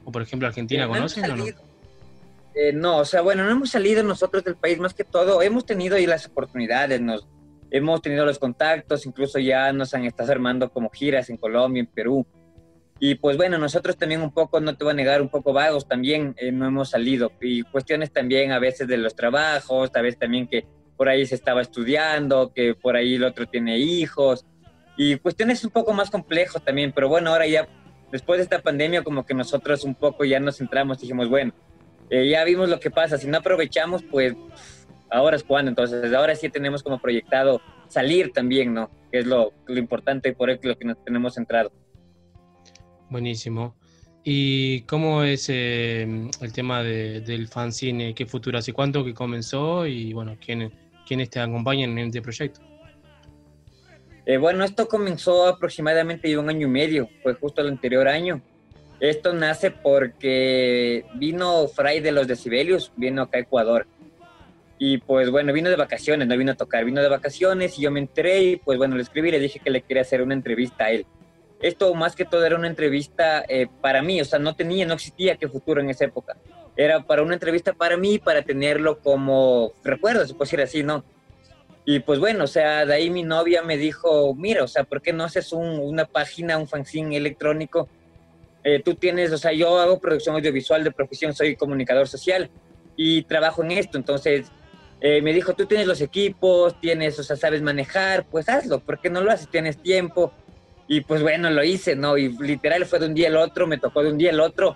[0.04, 1.44] O por ejemplo, Argentina, Eh, no ¿conocen o no?
[1.46, 5.40] Eh, no, o sea, bueno, no hemos salido nosotros del país más que todo.
[5.40, 7.26] Hemos tenido ahí las oportunidades, nos,
[7.70, 11.86] hemos tenido los contactos, incluso ya nos han estado armando como giras en Colombia, en
[11.86, 12.26] Perú.
[13.00, 15.86] Y pues bueno, nosotros también un poco, no te voy a negar, un poco vagos
[15.86, 17.30] también, eh, no hemos salido.
[17.40, 20.66] Y cuestiones también a veces de los trabajos, a veces también que
[20.98, 24.44] por ahí se estaba estudiando, que por ahí el otro tiene hijos.
[24.96, 27.68] Y cuestiones un poco más complejas también, pero bueno, ahora ya,
[28.10, 31.52] después de esta pandemia, como que nosotros un poco ya nos centramos dijimos, bueno,
[32.10, 34.34] eh, ya vimos lo que pasa, si no aprovechamos, pues
[35.08, 35.68] ahora es cuando.
[35.68, 38.90] Entonces, ahora sí tenemos como proyectado salir también, ¿no?
[39.12, 41.70] Que es lo, lo importante y por eso lo que nos tenemos centrado.
[43.08, 43.76] Buenísimo.
[44.24, 48.14] ¿Y cómo es eh, el tema de, del fanzine?
[48.14, 48.58] ¿Qué futuro?
[48.58, 49.86] ¿Hace cuánto que comenzó?
[49.86, 50.70] Y bueno, ¿quién,
[51.08, 52.60] quiénes te acompañan en este proyecto?
[54.26, 58.42] Eh, bueno, esto comenzó aproximadamente un año y medio, fue justo el anterior año.
[59.00, 63.86] Esto nace porque vino Fray de los Decibelios, vino acá a Ecuador.
[64.78, 67.90] Y pues bueno, vino de vacaciones, no vino a tocar, vino de vacaciones y yo
[67.90, 70.34] me enteré y pues bueno, le escribí y le dije que le quería hacer una
[70.34, 71.06] entrevista a él.
[71.60, 74.94] Esto más que todo era una entrevista eh, para mí, o sea, no tenía, no
[74.94, 76.36] existía que futuro en esa época.
[76.76, 81.04] Era para una entrevista para mí, para tenerlo como recuerdo, se puede decir así, ¿no?
[81.84, 85.00] Y pues bueno, o sea, de ahí mi novia me dijo, mira, o sea, ¿por
[85.02, 87.88] qué no haces un, una página, un fanzine electrónico?
[88.62, 92.50] Eh, tú tienes, o sea, yo hago producción audiovisual de profesión, soy comunicador social
[92.96, 94.52] y trabajo en esto, entonces
[95.00, 99.00] eh, me dijo, tú tienes los equipos, tienes, o sea, sabes manejar, pues hazlo, ¿por
[99.00, 99.48] qué no lo haces?
[99.48, 100.32] Tienes tiempo.
[100.88, 102.16] Y pues bueno, lo hice, ¿no?
[102.16, 104.74] Y literal fue de un día al otro, me tocó de un día al otro.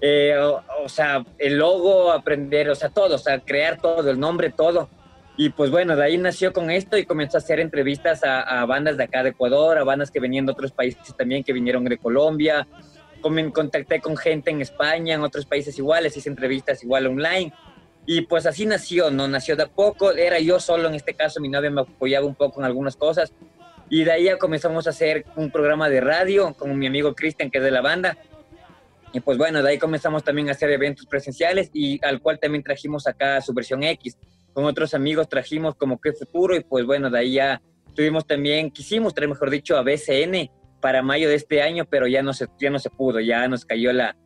[0.00, 4.50] Eh, o, sea, el logo, aprender, o sea, todo, o sea, crear todo, el nombre,
[4.50, 4.90] todo.
[5.38, 8.98] Y pues bueno, de ahí nació con esto y comenzó a hacer entrevistas a, bandas
[8.98, 11.96] de acá de Ecuador, a bandas que venían de otros países también, que vinieron de
[11.96, 12.68] Colombia.
[13.22, 17.54] Como contacté con gente en España, en otros países iguales, hice entrevistas igual online.
[18.06, 19.26] Y pues así nació, ¿no?
[19.26, 22.34] Nació de a poco, era yo solo en este caso, mi novia me apoyaba un
[22.34, 23.32] poco en algunas cosas.
[23.90, 27.50] Y de ahí ya comenzamos a hacer un programa de radio con mi amigo Cristian,
[27.50, 28.16] que es de la banda.
[29.12, 32.64] Y pues bueno, de ahí comenzamos también a hacer eventos presenciales y al cual también
[32.64, 34.18] trajimos acá su versión X.
[34.52, 37.62] Con otros amigos trajimos como que futuro y pues bueno, de ahí ya
[37.94, 42.22] tuvimos también, quisimos traer, mejor dicho, a BCN para mayo de este año, pero ya
[42.22, 44.16] no se, ya no se pudo, ya nos cayó la,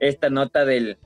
[0.00, 0.98] esta nota del,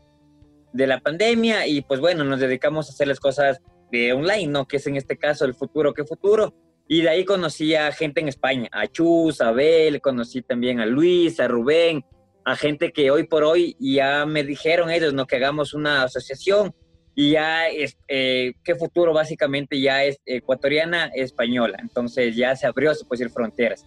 [0.72, 3.60] de la pandemia y pues bueno, nos dedicamos a hacer las cosas
[3.90, 4.66] de online, ¿no?
[4.66, 6.54] Que es en este caso el futuro, ¿qué futuro?
[6.88, 10.86] Y de ahí conocí a gente en España, a Chus, a Abel, conocí también a
[10.86, 12.04] Luis, a Rubén,
[12.44, 15.26] a gente que hoy por hoy ya me dijeron ellos, ¿no?
[15.26, 16.74] Que hagamos una asociación
[17.14, 22.94] y ya es, eh, qué futuro básicamente ya es ecuatoriana española, entonces ya se abrió,
[22.94, 23.84] se puede decir, fronteras.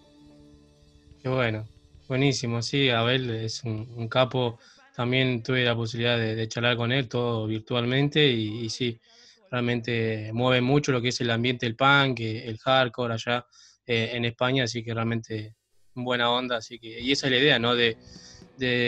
[1.22, 1.66] Qué bueno,
[2.08, 4.58] buenísimo, sí, Abel es un, un capo,
[4.94, 8.98] también tuve la posibilidad de, de charlar con él todo virtualmente y, y, sí,
[9.50, 13.46] realmente mueve mucho lo que es el ambiente del punk, eh, el hardcore allá
[13.86, 15.54] eh, en España, así que realmente
[15.94, 17.74] buena onda, así que, y esa es la idea, ¿no?
[17.74, 17.96] De,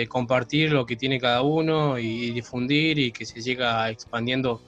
[0.09, 4.63] compartir lo que tiene cada uno y, difundir y que se llega expandiendo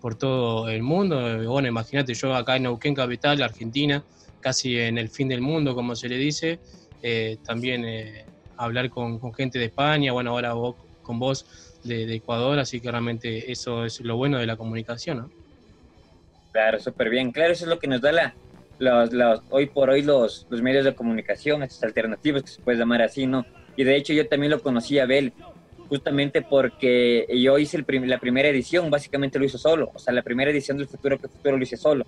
[0.00, 1.20] por todo el mundo.
[1.46, 4.02] Bueno, imagínate, yo acá en Neuquén Capital, Argentina,
[4.40, 6.58] casi en el fin del mundo, como se le dice,
[7.02, 8.24] eh, también eh,
[8.56, 11.46] hablar con, gente de España, bueno, ahora vos, con vos
[11.84, 15.30] de, Ecuador, así que realmente eso es lo bueno de la comunicación, ¿no?
[16.56, 17.32] Claro, súper bien.
[17.32, 18.34] Claro, eso es lo que nos da la,
[18.78, 22.78] los, los, hoy por hoy los, los medios de comunicación, estas alternativas que se puede
[22.78, 23.44] llamar así, ¿no?
[23.76, 25.34] Y de hecho yo también lo conocí a Abel,
[25.90, 30.14] justamente porque yo hice el prim la primera edición, básicamente lo hizo solo, o sea,
[30.14, 32.06] la primera edición del Futuro que Futuro lo hice solo.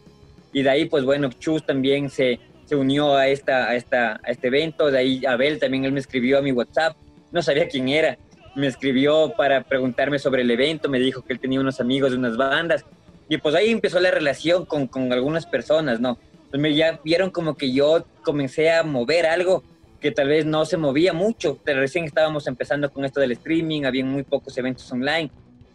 [0.50, 4.30] Y de ahí, pues bueno, Chus también se, se unió a, esta, a, esta, a
[4.30, 6.96] este evento, de ahí Abel también él me escribió a mi WhatsApp,
[7.32, 8.16] no sabía quién era,
[8.56, 12.16] me escribió para preguntarme sobre el evento, me dijo que él tenía unos amigos de
[12.16, 12.86] unas bandas,
[13.28, 16.18] y pues ahí empezó la relación con, con algunas personas, ¿no?
[16.50, 19.62] Pues me ya vieron como que yo comencé a mover algo
[20.00, 21.58] que tal vez no se movía mucho.
[21.64, 25.30] Recién estábamos empezando con esto del streaming, había muy pocos eventos online.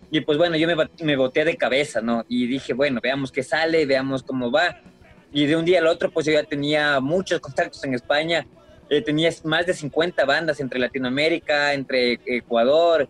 [0.10, 2.26] Y pues bueno, yo me, me boté de cabeza, ¿no?
[2.28, 4.80] Y dije, bueno, veamos qué sale, veamos cómo va.
[5.32, 8.45] Y de un día al otro, pues yo ya tenía muchos contactos en España.
[8.89, 13.08] Eh, tenía más de 50 bandas entre Latinoamérica, entre Ecuador,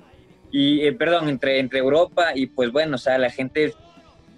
[0.52, 2.32] y, eh, perdón, entre, entre Europa.
[2.34, 3.74] Y pues bueno, o sea, la gente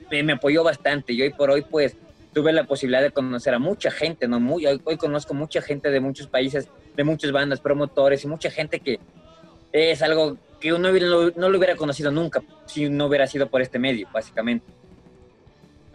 [0.09, 1.13] me, apoyó bastante.
[1.13, 1.95] Y hoy por hoy, pues
[2.33, 4.39] tuve la posibilidad de conocer a mucha gente, ¿no?
[4.39, 8.79] Muy, hoy, conozco mucha gente de muchos países, de muchas bandas, promotores y mucha gente
[8.79, 8.99] que
[9.71, 13.61] es algo que uno no, no lo hubiera conocido nunca si no hubiera sido por
[13.61, 14.65] este medio, básicamente.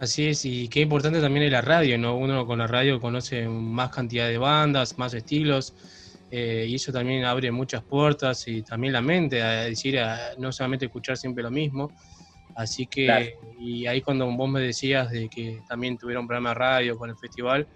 [0.01, 2.17] Así es, y qué importante también es la radio, ¿no?
[2.17, 5.75] Uno con la radio conoce más cantidad de bandas, más estilos,
[6.31, 9.99] eh, y eso también abre muchas puertas y también la mente, a decir,
[10.39, 11.91] no solamente escuchar siempre lo mismo,
[12.55, 13.25] Así que, claro.
[13.59, 17.09] y ahí cuando vos me decías de que también tuvieron un programa de radio con
[17.09, 17.67] el festival,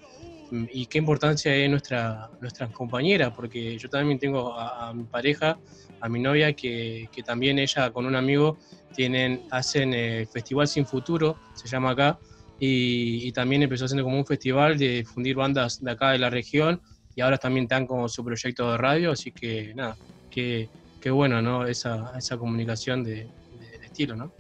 [0.52, 5.04] mm, y qué importancia es nuestra, nuestra compañera, porque yo también tengo a, a mi
[5.04, 5.58] pareja,
[6.02, 8.58] a mi novia, que, que, también ella con un amigo
[8.96, 12.20] tienen, hacen el Festival Sin Futuro, se llama acá,
[12.60, 16.30] y, y, también empezó haciendo como un festival de difundir bandas de acá de la
[16.30, 16.82] región,
[17.16, 19.98] y ahora también están como su proyecto de radio, así que nada,
[20.30, 20.70] qué,
[21.02, 21.66] qué bueno, ¿no?
[21.66, 23.28] Esa, esa comunicación de,
[23.60, 24.32] de, de estilo, ¿no?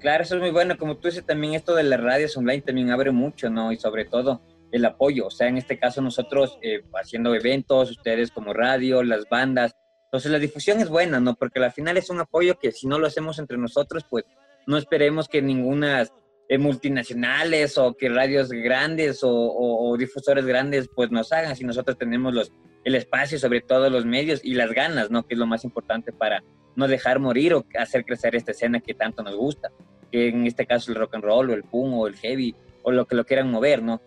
[0.00, 0.78] Claro, eso es muy bueno.
[0.78, 3.70] Como tú dices, también esto de las radios online también abre mucho, ¿no?
[3.70, 4.40] Y sobre todo
[4.72, 5.26] el apoyo.
[5.26, 9.76] O sea, en este caso nosotros eh, haciendo eventos, ustedes como radio, las bandas.
[10.06, 11.34] Entonces la difusión es buena, ¿no?
[11.34, 14.24] Porque al final es un apoyo que si no lo hacemos entre nosotros, pues
[14.66, 16.06] no esperemos que ninguna
[16.48, 21.54] eh, multinacionales o que radios grandes o, o, o, difusores grandes pues nos hagan.
[21.56, 22.52] Si nosotros tenemos los,
[22.84, 25.26] el espacio, sobre todo los medios y las ganas, ¿no?
[25.26, 26.42] Que es lo más importante para
[26.76, 29.70] no dejar morir o hacer crecer esta escena que tanto nos gusta,
[30.10, 32.90] que en este caso el rock and roll o el punk o el heavy o
[32.92, 34.00] lo que lo quieran mover, ¿no?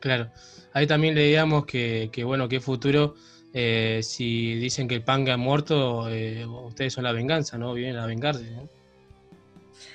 [0.00, 0.30] Claro,
[0.72, 3.14] ahí también leíamos que, que bueno, que futuro,
[3.52, 7.74] eh, si dicen que el punk ha muerto, eh, ustedes son la venganza, ¿no?
[7.74, 8.68] Vienen a vengarse, ¿no?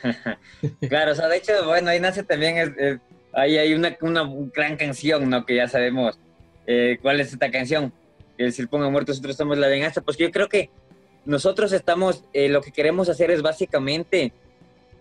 [0.90, 3.00] claro, o sea, de hecho, bueno, ahí nace también, es, es,
[3.34, 5.46] ahí hay una, una, gran canción, ¿no?
[5.46, 6.20] Que ya sabemos
[6.68, 7.93] eh, cuál es esta canción,
[8.38, 10.70] si el punk ha muerto, nosotros somos la venganza, pues yo creo que
[11.26, 14.34] nosotros estamos, eh, lo que queremos hacer es básicamente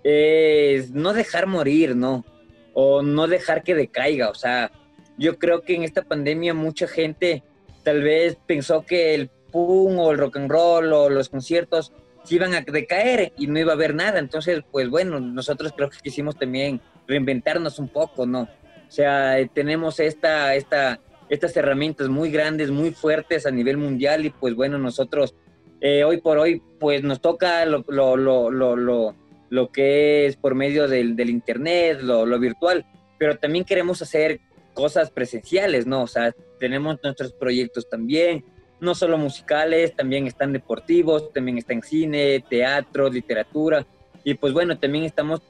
[0.02, 2.24] eh, no dejar morir, ¿no?
[2.72, 4.30] O no dejar que decaiga.
[4.30, 4.70] O sea,
[5.18, 7.42] yo creo que en esta pandemia mucha gente
[7.82, 11.92] tal vez pensó que el punk o el rock and roll o los conciertos
[12.24, 14.18] se iban a decaer y no iba a haber nada.
[14.18, 18.42] Entonces, pues bueno, nosotros creo que quisimos también reinventarnos un poco, ¿no?
[18.42, 24.31] O sea, tenemos esta, esta, estas herramientas muy grandes, muy fuertes a nivel mundial y
[24.31, 25.35] pues bueno, nosotros
[25.81, 29.14] eh, hoy por hoy pues nos toca lo, lo, lo,
[29.51, 32.87] lo, que es por medio del, del internet, lo, virtual,
[33.18, 34.41] pero también queremos hacer
[34.72, 36.03] cosas presenciales, ¿no?
[36.03, 38.45] O sea, tenemos nuestros proyectos también,
[38.81, 43.87] no solo musicales, también están deportivos, también está en cine, teatro, literatura,
[44.25, 45.43] y pues bueno, también estamos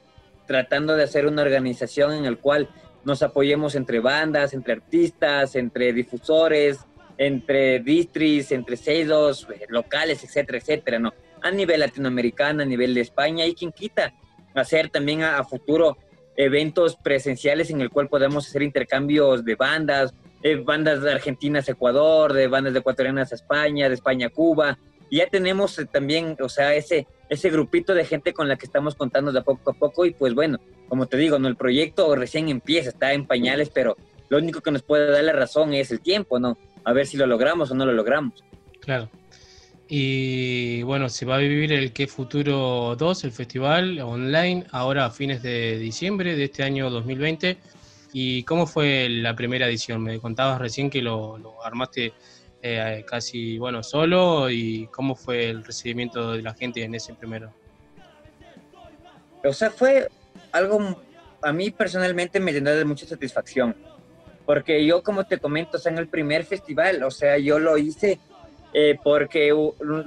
[0.45, 2.69] tratando de hacer una organización en la cual
[3.05, 6.79] nos apoyemos entre bandas, entre artistas, entre difusores,
[7.17, 11.13] entre distris, entre seidos, eh, locales, etcétera, etcétera, ¿no?
[11.41, 14.13] A nivel latinoamericano, a nivel de España, y quien quita
[14.53, 15.97] hacer también a, futuro
[16.35, 21.73] eventos presenciales en el cual podamos hacer intercambios de bandas, eh, bandas de Argentinas a
[21.73, 24.77] Ecuador, de bandas de ecuatorianas a España, de España a Cuba,
[25.11, 28.95] ya tenemos eh, también, o sea, ese, ese grupito de gente con la que estamos
[28.95, 32.49] contando de poco a poco y pues bueno, como te digo, no el proyecto recién
[32.49, 33.97] empieza, está en pañales, pero
[34.29, 36.57] lo único que nos puede dar la razón es el tiempo, ¿no?
[36.83, 38.43] A ver si lo logramos o no lo logramos.
[38.79, 39.09] Claro.
[39.87, 45.11] Y bueno, se va a vivir el Que Futuro 2, el festival online, ahora a
[45.11, 47.57] fines de diciembre de este año 2020.
[48.13, 50.01] ¿Y cómo fue la primera edición?
[50.01, 52.13] Me contabas recién que lo, lo armaste
[52.67, 57.53] eh, casi, bueno, solo y cómo fue el recibimiento de la gente en ese primero.
[59.43, 60.09] O sea, fue
[60.51, 60.99] algo,
[61.43, 63.75] a mí personalmente me llenó de mucha satisfacción,
[64.47, 67.77] porque yo, como te comento, o sea, en el primer festival, o sea, yo lo
[67.77, 68.17] hice
[68.73, 69.53] eh, porque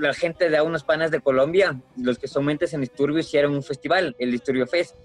[0.01, 3.63] la gente de unos panas de Colombia, los que son mentes en Disturbio, hicieron un
[3.63, 4.97] festival, el Disturbio Fest.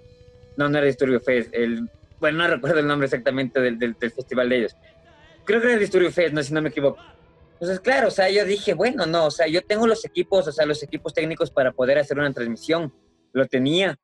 [0.57, 1.87] No, no era Disturbio Fest, el,
[2.19, 4.75] bueno, no recuerdo el nombre exactamente del, del, del festival de ellos.
[5.43, 6.97] Creo que era el Disturbio Fest, no, si no me equivoco.
[7.63, 10.51] Entonces, claro, o sea, yo dije, bueno, no, o sea, yo tengo los equipos, o
[10.51, 12.93] sea, los equipos técnicos para poder hacer una transmisión,
[13.31, 13.97] lo tenía.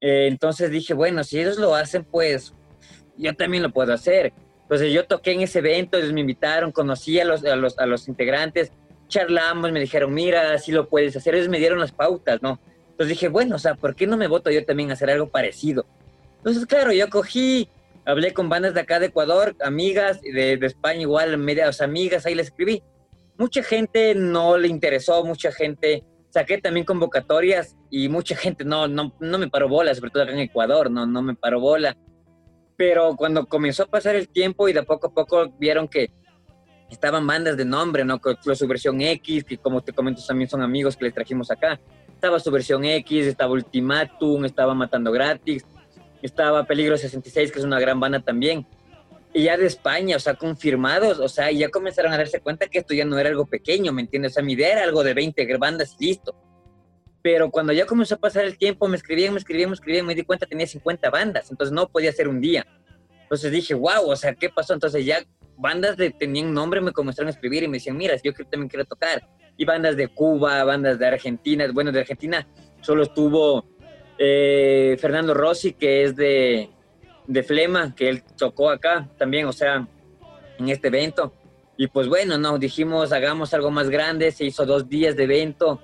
[0.00, 2.54] Eh, entonces dije, bueno, si ellos lo hacen, pues
[3.18, 4.32] yo también lo puedo hacer.
[4.62, 7.84] Entonces yo toqué en ese evento, ellos me invitaron, conocí a los, a los, a
[7.84, 8.72] los integrantes,
[9.08, 12.58] charlamos, me dijeron, mira, así lo puedes hacer, ellos me dieron las pautas, ¿no?
[12.92, 15.28] Entonces dije, bueno, o sea, ¿por qué no me voto yo también a hacer algo
[15.28, 15.84] parecido?
[16.38, 17.68] Entonces, claro, yo cogí,
[18.08, 22.48] hablé con bandas de acá de Ecuador, amigas, de, España igual, medias amigas, ahí les
[22.48, 22.82] escribí.
[23.36, 29.14] Mucha gente no le interesó, mucha gente, saqué también convocatorias y mucha gente no, no,
[29.20, 31.96] no me paró bola, sobre todo acá en Ecuador, no, no me paró bola
[32.78, 36.12] pero cuando comenzó a pasar el tiempo y de poco a poco vieron que
[36.88, 38.20] estaban bandas de nombre, ¿no?
[38.40, 41.80] Fue su versión X, que como te comento también son amigos que les trajimos acá.
[42.08, 45.66] Estaba su versión X, estaba Ultimatum, estaba Matando Gratis,
[46.26, 48.66] estaba Peligro 66, que es una gran banda también.
[49.32, 52.78] Y ya de España, o sea, confirmados, o sea, ya comenzaron a darse cuenta que
[52.78, 54.32] esto ya no era algo pequeño, ¿me entiendes?
[54.32, 56.34] O sea, mi idea era algo de 20 bandas y listo.
[57.22, 60.14] Pero cuando ya comenzó a pasar el tiempo, me escribían, me escribían, me escribían, me
[60.14, 62.66] di cuenta tenía 50 bandas, entonces no podía ser un día.
[63.22, 64.72] Entonces dije, wow, o sea, ¿qué pasó?
[64.72, 65.22] Entonces ya
[65.58, 68.86] bandas de, tenían nombre, me comenzaron a escribir y me decían, mira, yo también quiero
[68.86, 69.28] tocar.
[69.56, 72.46] Y bandas de Cuba, bandas de Argentina, bueno, de Argentina
[72.80, 73.66] solo estuvo
[74.18, 76.70] eh, Fernando Rossi, que es de,
[77.26, 79.86] de Flema, que él tocó acá también, o sea,
[80.58, 81.32] en este evento.
[81.76, 85.80] Y pues bueno, no, dijimos, hagamos algo más grande, se hizo dos días de evento,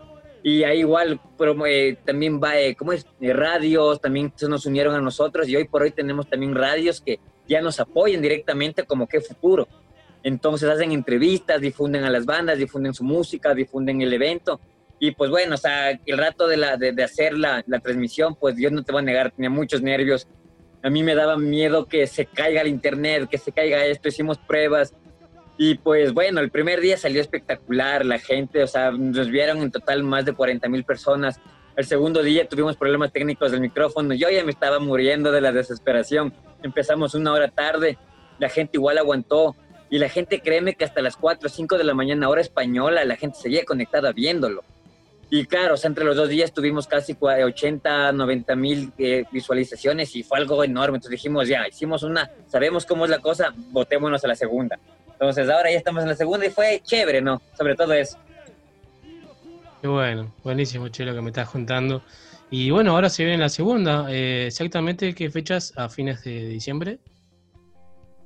[0.47, 3.07] y ahí igual pero, eh, también va, eh, ¿cómo es?
[3.18, 7.01] Eh, radios, también se nos unieron a nosotros y hoy por hoy tenemos también radios
[7.01, 7.18] que
[7.49, 9.66] ya nos apoyan directamente como que futuro.
[10.22, 14.61] Entonces hacen entrevistas, difunden a las bandas, difunden su música, difunden el evento.
[15.07, 18.57] Y pues bueno, o sea, el rato de, la, de, hacer la, la, transmisión, pues
[18.57, 20.27] yo no te voy a negar, tenía muchos nervios.
[20.83, 24.39] A mí me daba miedo que se caiga el internet, que se caiga esto, hicimos
[24.39, 24.95] pruebas,
[25.59, 29.71] y pues bueno, el primer día salió espectacular, la gente, o sea, nos vieron en
[29.71, 31.39] total más de 40 mil personas.
[31.77, 35.53] El segundo día tuvimos problemas técnicos del micrófono, yo ya me estaba muriendo de la
[35.53, 36.33] desesperación.
[36.63, 37.99] Empezamos una hora tarde,
[38.39, 39.55] la gente igual aguantó
[39.91, 43.05] y la gente créeme que hasta las 4 o 5 de la mañana hora española
[43.05, 44.65] la gente seguía conectada viéndolo.
[45.37, 50.14] Y claro, o sea, entre los dos días tuvimos casi 80, 90 mil eh, visualizaciones
[50.14, 50.99] y fue algo enorme.
[50.99, 54.78] Entonces dijimos, ya, hicimos una, sabemos cómo es la cosa, votémonos a la segunda.
[55.11, 57.43] Entonces ahora ya estamos en la segunda y fue chévere, ¿no?
[57.59, 58.16] Sobre todo eso.
[59.82, 62.01] Qué bueno, buenísimo, Chelo, que me estás contando.
[62.49, 64.07] Y bueno, ahora se viene la segunda.
[64.11, 67.00] Eh, ¿Exactamente qué fechas a fines de diciembre?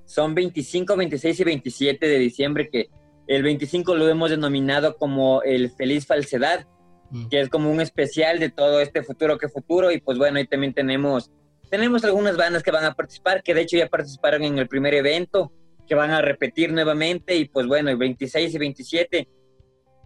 [0.04, 2.90] Son 25, 26 y 27 de diciembre, que
[3.26, 6.66] el 25 lo hemos denominado como el Feliz Falsedad,
[7.10, 7.28] mm.
[7.28, 9.90] que es como un especial de todo este futuro que futuro.
[9.90, 11.30] Y pues bueno, ahí también tenemos,
[11.70, 14.94] tenemos algunas bandas que van a participar, que de hecho ya participaron en el primer
[14.94, 15.52] evento
[15.88, 19.28] que van a repetir nuevamente y pues bueno, el 26 y 27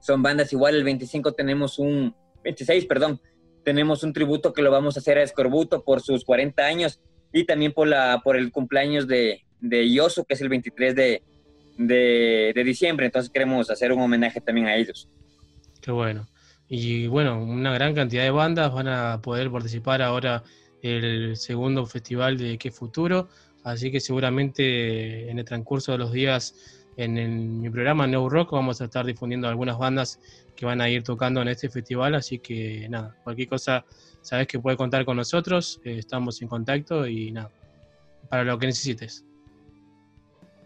[0.00, 2.14] son bandas igual, el 25 tenemos un,
[2.44, 3.20] 26, perdón,
[3.64, 7.00] tenemos un tributo que lo vamos a hacer a Escorbuto por sus 40 años
[7.32, 11.22] y también por, la, por el cumpleaños de, de Yosu, que es el 23 de,
[11.78, 15.08] de, de diciembre, entonces queremos hacer un homenaje también a ellos.
[15.80, 16.26] Qué bueno.
[16.68, 20.42] Y bueno, una gran cantidad de bandas van a poder participar ahora
[20.82, 23.28] el segundo festival de Qué Futuro.
[23.64, 28.80] Así que seguramente en el transcurso de los días en, mi programa New Rock vamos
[28.80, 30.20] a estar difundiendo algunas bandas
[30.56, 32.14] que van a ir tocando en este festival.
[32.14, 33.84] Así que nada, cualquier cosa
[34.20, 35.80] sabes que puedes contar con nosotros.
[35.84, 37.50] Eh, estamos en contacto y nada,
[38.28, 39.24] para lo que necesites.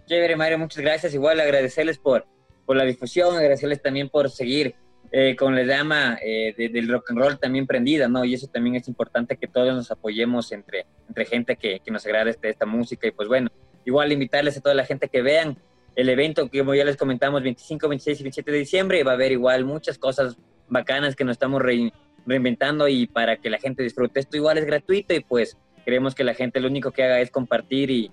[0.06, 1.14] Chévere, Mario, muchas gracias.
[1.14, 2.26] Igual agradecerles por,
[2.64, 4.74] por la difusión, agradecerles también por seguir
[5.12, 8.24] eh, con la llama eh, de, del rock and roll también prendida, ¿no?
[8.24, 12.04] Y eso también es importante que todos nos apoyemos entre, entre gente que, que nos
[12.06, 13.06] agrade este, esta música.
[13.06, 13.50] Y pues bueno,
[13.84, 15.56] igual invitarles a toda la gente que vean
[15.94, 19.14] el evento que como ya les comentamos, 25, 26 y 27 de diciembre, va a
[19.14, 20.36] haber igual muchas cosas
[20.68, 24.20] bacanas que nos estamos reinventando y para que la gente disfrute.
[24.20, 27.30] Esto igual es gratuito y pues queremos que la gente lo único que haga es
[27.30, 28.10] compartir y,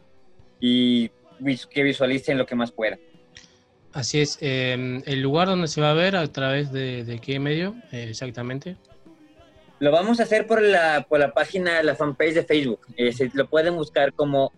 [0.60, 1.11] y
[1.70, 2.98] que visualicen lo que más pueda.
[3.94, 4.38] Así es.
[4.41, 8.07] eh, ¿El lugar donde se va a ver a través de, de qué medio eh,
[8.10, 8.76] exactamente?
[9.80, 12.80] Lo vamos a hacer por la, por la página, la fanpage de Facebook.
[12.98, 14.52] Eh, se- lo pueden buscar como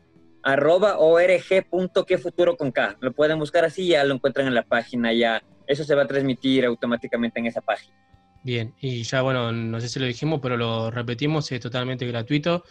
[0.44, 2.98] arroba org.quefuturo con K.
[3.02, 6.08] Lo pueden buscar así, ya lo encuentran en la página, ya eso se va a
[6.08, 7.96] transmitir automáticamente en esa página.
[8.44, 12.64] Bien, y ya bueno, no sé si lo dijimos, pero lo repetimos, es totalmente gratuito.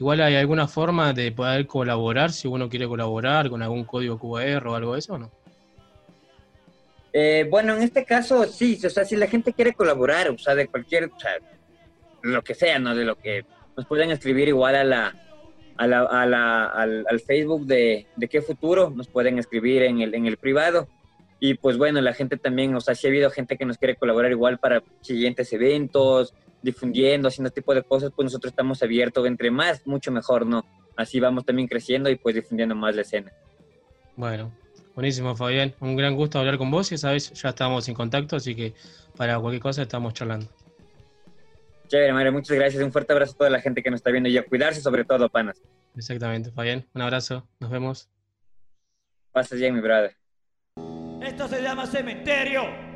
[0.00, 4.66] Igual hay alguna forma de poder colaborar, si uno quiere colaborar con algún código QR
[4.68, 5.30] o algo de eso, ¿o no?
[7.20, 10.54] Eh, bueno, en este caso sí, o sea, si la gente quiere colaborar, o sea,
[10.54, 11.32] de cualquier, o sea,
[12.22, 12.94] lo que sea, ¿no?
[12.94, 13.44] De lo que
[13.76, 15.14] nos pueden escribir igual a la,
[15.78, 20.26] a la, al, al Facebook de, de qué futuro, nos pueden escribir en el, en
[20.26, 20.86] el privado.
[21.40, 23.96] Y pues bueno, la gente también, o sea, sí ha habido gente que nos quiere
[23.96, 26.32] colaborar igual para siguientes eventos,
[26.62, 30.64] difundiendo, haciendo este tipo de cosas, pues nosotros estamos abiertos, entre más, mucho mejor, ¿no?
[30.94, 33.32] Así vamos también creciendo y pues difundiendo más la escena.
[34.14, 34.52] Bueno,
[34.98, 35.72] buenísimo, Fabián.
[35.78, 38.74] Un gran gusto hablar con vos y sabes, ya estamos en contacto, así que
[39.16, 40.48] para cualquier cosa estamos charlando.
[41.86, 42.82] Chévere, Mario, muchas gracias.
[42.82, 45.04] Un fuerte abrazo a toda la gente que nos está viendo y a cuidarse sobre
[45.04, 45.62] todo, panas.
[45.96, 46.84] Exactamente, Fabián.
[46.94, 48.10] Un abrazo, nos vemos.
[49.30, 50.16] Pasa bien, mi brother.
[51.22, 52.87] Esto se llama cementerio.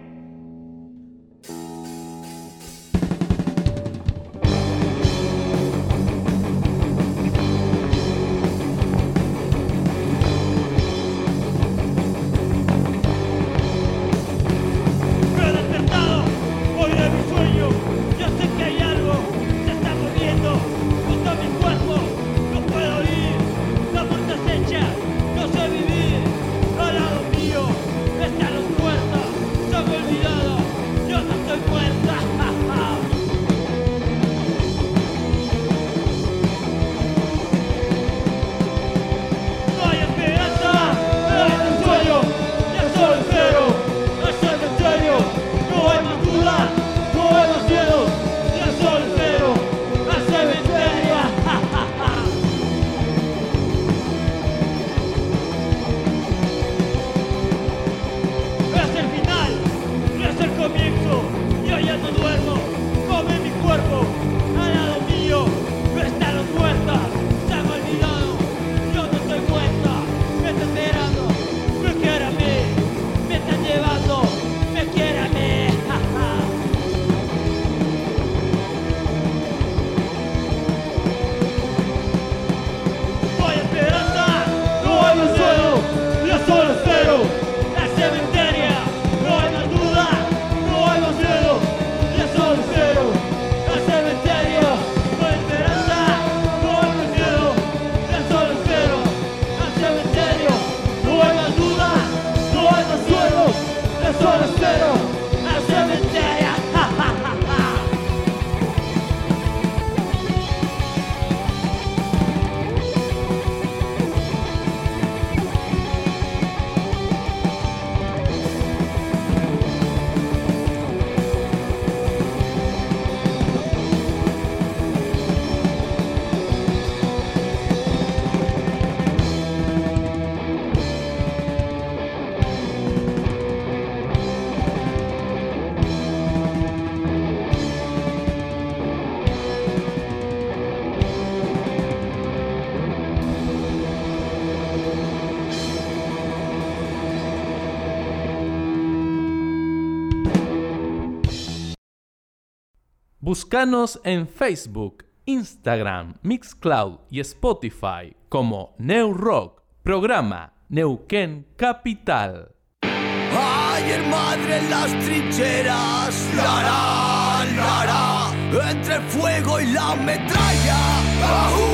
[153.24, 162.56] Buscanos en Facebook, Instagram, Mixcloud y Spotify como New Rock, programa Neuquén Capital.
[162.82, 168.32] Ayer madre en las trincheras, lara, lara,
[168.72, 170.80] entre el fuego y la metralla,
[171.22, 171.68] ajú,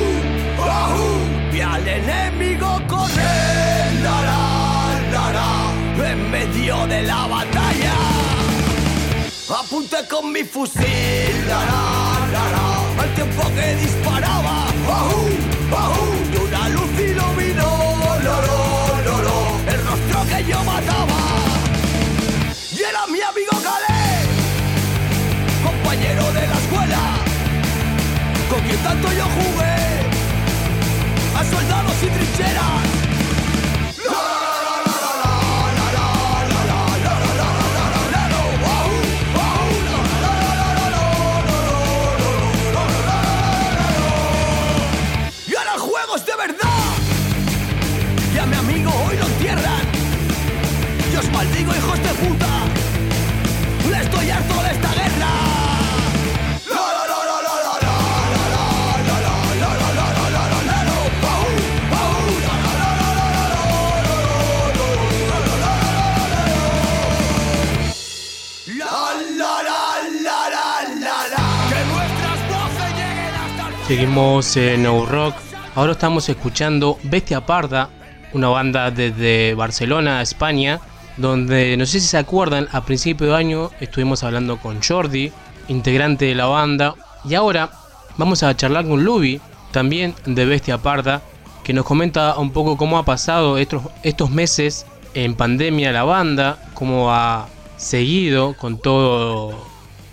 [0.60, 1.08] ajú,
[1.50, 7.57] vi al enemigo correr, lara, lara, en medio de la batalla,
[9.68, 15.28] apunté con mi fusil, lara, lara, al tiempo que disparaba, ajú,
[15.84, 17.70] ajú, y una luz iluminó,
[18.24, 18.56] loro,
[19.04, 21.20] loro, el rostro que yo mataba.
[22.72, 24.04] Y era mi amigo Calé,
[25.62, 27.02] compañero de la escuela,
[28.48, 29.78] con quien tanto yo jugué.
[31.36, 32.97] A soldados y trincheras.
[51.68, 52.46] Maldigo, hijos de puta.
[54.00, 55.28] Estoy harto de esta guerra.
[73.86, 75.34] Seguimos en No Rock.
[75.74, 77.88] Ahora estamos escuchando Bestia Parda,
[78.34, 80.78] una banda desde Barcelona, España,
[81.18, 85.32] donde no sé si se acuerdan, a principio de año estuvimos hablando con Jordi,
[85.68, 87.70] integrante de la banda, y ahora
[88.16, 89.40] vamos a charlar con Luby,
[89.72, 91.22] también de Bestia Parda,
[91.64, 96.58] que nos comenta un poco cómo ha pasado estos, estos meses en pandemia la banda,
[96.74, 99.66] cómo ha seguido con todo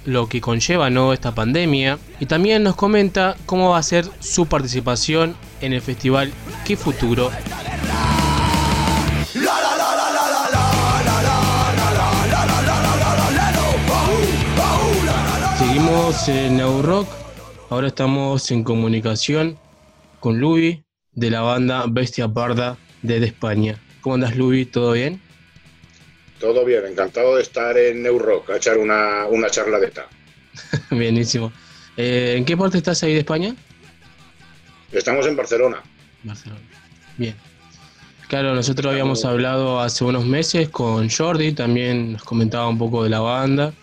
[0.05, 1.13] lo que conlleva ¿no?
[1.13, 6.31] esta pandemia y también nos comenta cómo va a ser su participación en el festival
[6.65, 7.31] Qué Futuro.
[16.15, 17.07] Seguimos en Rock,
[17.69, 19.59] ahora estamos en comunicación
[20.19, 23.77] con Luby de la banda Bestia Parda desde España.
[24.01, 24.65] ¿Cómo andas Luby?
[24.65, 25.21] ¿Todo bien?
[26.39, 30.07] Todo bien, encantado de estar en Neurock a echar una, una charladeta.
[30.91, 31.51] Bienísimo.
[31.97, 33.53] Eh, ¿En qué parte estás ahí de España?
[34.91, 35.83] Estamos en Barcelona.
[36.23, 36.61] Barcelona.
[37.17, 37.35] Bien.
[38.29, 43.09] Claro, nosotros habíamos hablado hace unos meses con Jordi, también nos comentaba un poco de
[43.09, 43.73] la banda,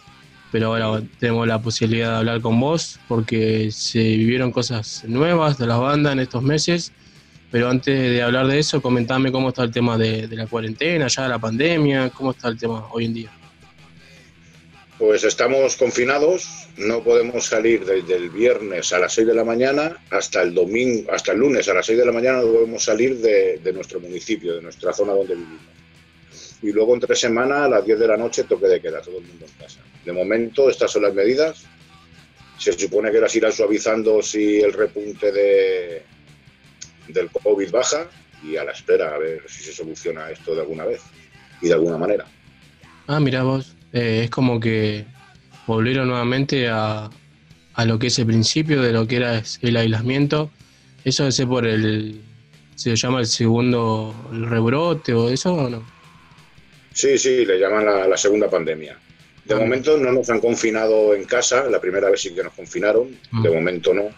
[0.52, 5.66] pero ahora tenemos la posibilidad de hablar con vos porque se vivieron cosas nuevas de
[5.66, 6.92] la banda en estos meses.
[7.50, 11.06] Pero antes de hablar de eso, comentame cómo está el tema de, de la cuarentena,
[11.08, 13.30] ya la pandemia, cómo está el tema hoy en día.
[14.98, 19.98] Pues estamos confinados, no podemos salir desde el viernes a las 6 de la mañana
[20.10, 23.18] hasta el domingo, hasta el lunes a las 6 de la mañana no podemos salir
[23.18, 25.62] de, de nuestro municipio, de nuestra zona donde vivimos.
[26.62, 29.24] Y luego entre semana a las 10 de la noche toque de queda, todo el
[29.24, 29.80] mundo en casa.
[30.04, 31.64] De momento estas son las medidas.
[32.58, 36.02] Se supone que las irán suavizando si el repunte de,
[37.08, 38.08] del COVID baja
[38.42, 41.00] y a la espera a ver si se soluciona esto de alguna vez
[41.60, 42.26] y de alguna manera.
[43.06, 45.04] Ah, mira vos, eh, es como que
[45.66, 47.10] volvieron nuevamente a,
[47.74, 50.50] a lo que es el principio de lo que era el aislamiento.
[51.04, 52.20] Eso ser por el,
[52.74, 55.84] se llama el segundo el rebrote o eso o no?
[56.92, 58.98] Sí, sí, le llaman la, la segunda pandemia.
[59.44, 63.10] De momento no nos han confinado en casa, la primera vez sí que nos confinaron,
[63.10, 63.54] de Mm.
[63.54, 64.08] momento no,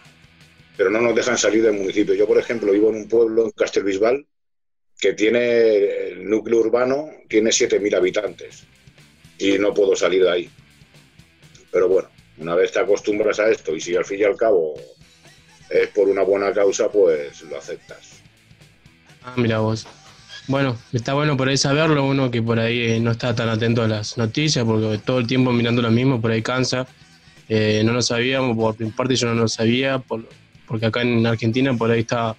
[0.77, 2.13] pero no nos dejan salir del municipio.
[2.13, 4.25] Yo, por ejemplo, vivo en un pueblo, en Castelbisbal,
[4.99, 8.63] que tiene el núcleo urbano, tiene 7.000 habitantes
[9.37, 10.49] y no puedo salir de ahí.
[11.71, 14.75] Pero bueno, una vez te acostumbras a esto y si al fin y al cabo
[15.69, 18.21] es por una buena causa, pues lo aceptas.
[19.23, 19.87] Ah, mira vos.
[20.47, 23.81] Bueno, está bueno por ahí saberlo, uno que por ahí eh, no está tan atento
[23.81, 26.87] a las noticias, porque todo el tiempo mirando lo mismo, por ahí cansa.
[27.49, 30.27] Eh, no lo sabíamos, por mi parte yo no lo sabía, por-
[30.67, 32.35] porque acá en Argentina por ahí está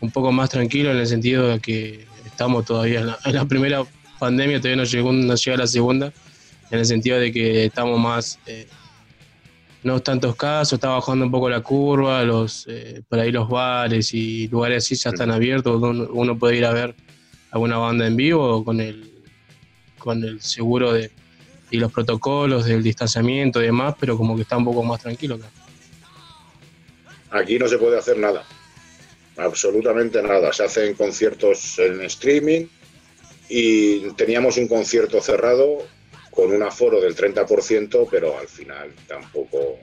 [0.00, 3.44] un poco más tranquilo en el sentido de que estamos todavía en la, en la
[3.46, 3.84] primera
[4.18, 6.12] pandemia, todavía no, llegó, no llega la segunda,
[6.70, 8.66] en el sentido de que estamos más, eh,
[9.82, 14.12] no tantos casos, está bajando un poco la curva, los eh, por ahí los bares
[14.14, 16.94] y lugares así ya están abiertos, uno, uno puede ir a ver
[17.56, 19.10] alguna banda en vivo con el,
[19.98, 21.10] con el seguro de,
[21.70, 25.36] y los protocolos del distanciamiento y demás, pero como que está un poco más tranquilo
[25.36, 25.50] acá.
[27.30, 28.44] Aquí no se puede hacer nada,
[29.36, 30.52] absolutamente nada.
[30.52, 32.66] Se hacen conciertos en streaming
[33.48, 35.78] y teníamos un concierto cerrado
[36.30, 39.78] con un aforo del 30%, pero al final tampoco...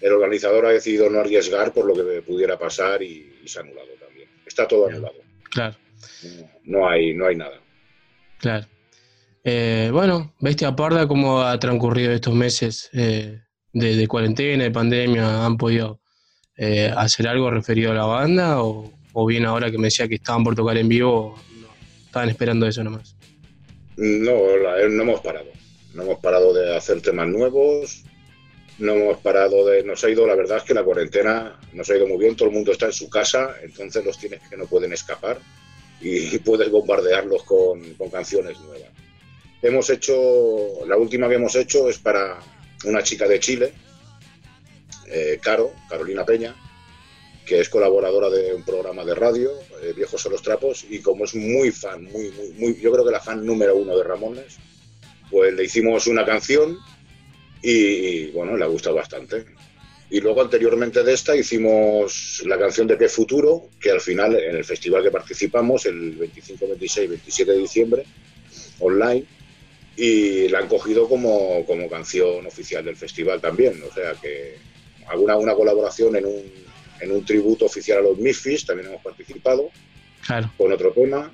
[0.00, 3.62] El organizador ha decidido no arriesgar por lo que pudiera pasar y, y se ha
[3.62, 4.28] anulado también.
[4.44, 5.14] Está todo anulado.
[5.48, 5.76] Claro,
[6.64, 7.60] No hay, no hay nada.
[8.38, 8.66] claro.
[9.44, 13.40] Eh, bueno, Bestia Parda, ¿cómo ha transcurrido estos meses eh,
[13.72, 15.44] de, de cuarentena, de pandemia?
[15.44, 16.00] ¿Han podido
[16.56, 18.62] eh, hacer algo referido a la banda?
[18.62, 21.66] O, o bien ahora que me decía que estaban por tocar en vivo, no,
[22.06, 23.16] estaban esperando eso nomás?
[23.96, 25.48] No, la- no hemos parado.
[25.94, 28.04] No hemos parado de hacer temas nuevos.
[28.78, 29.82] No hemos parado de.
[29.82, 32.36] Nos ha ido, la verdad es que la cuarentena nos ha ido muy bien.
[32.36, 35.38] Todo el mundo está en su casa, entonces los tienes que no pueden escapar
[36.02, 38.90] y puedes bombardearlos con, con canciones nuevas.
[39.62, 40.84] Hemos hecho.
[40.86, 42.40] La última que hemos hecho es para
[42.84, 43.72] una chica de Chile,
[45.06, 46.54] eh, Caro, Carolina Peña,
[47.46, 49.52] que es colaboradora de un programa de radio,
[49.82, 53.04] eh, Viejos son los trapos, y como es muy fan, muy, muy, muy, yo creo
[53.04, 54.58] que la fan número uno de Ramones,
[55.30, 56.78] pues le hicimos una canción
[57.62, 59.46] y, y, bueno, le ha gustado bastante.
[60.12, 64.56] Y luego anteriormente de esta hicimos la canción de Qué Futuro, que al final en
[64.56, 68.04] el festival que participamos, el 25, 26, 27 de diciembre,
[68.80, 69.24] online,
[69.96, 73.82] y la han cogido como, como canción oficial del festival también.
[73.90, 74.58] O sea que
[75.08, 76.42] alguna una colaboración en un,
[77.00, 79.70] en un tributo oficial a los Misfits, también hemos participado,
[80.58, 81.32] con otro tema.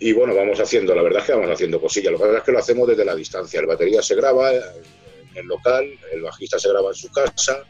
[0.00, 2.10] Y bueno, vamos haciendo, la verdad es que vamos haciendo cosillas.
[2.10, 3.60] Lo que pasa es que lo hacemos desde la distancia.
[3.60, 7.64] El batería se graba en el local, el bajista se graba en su casa,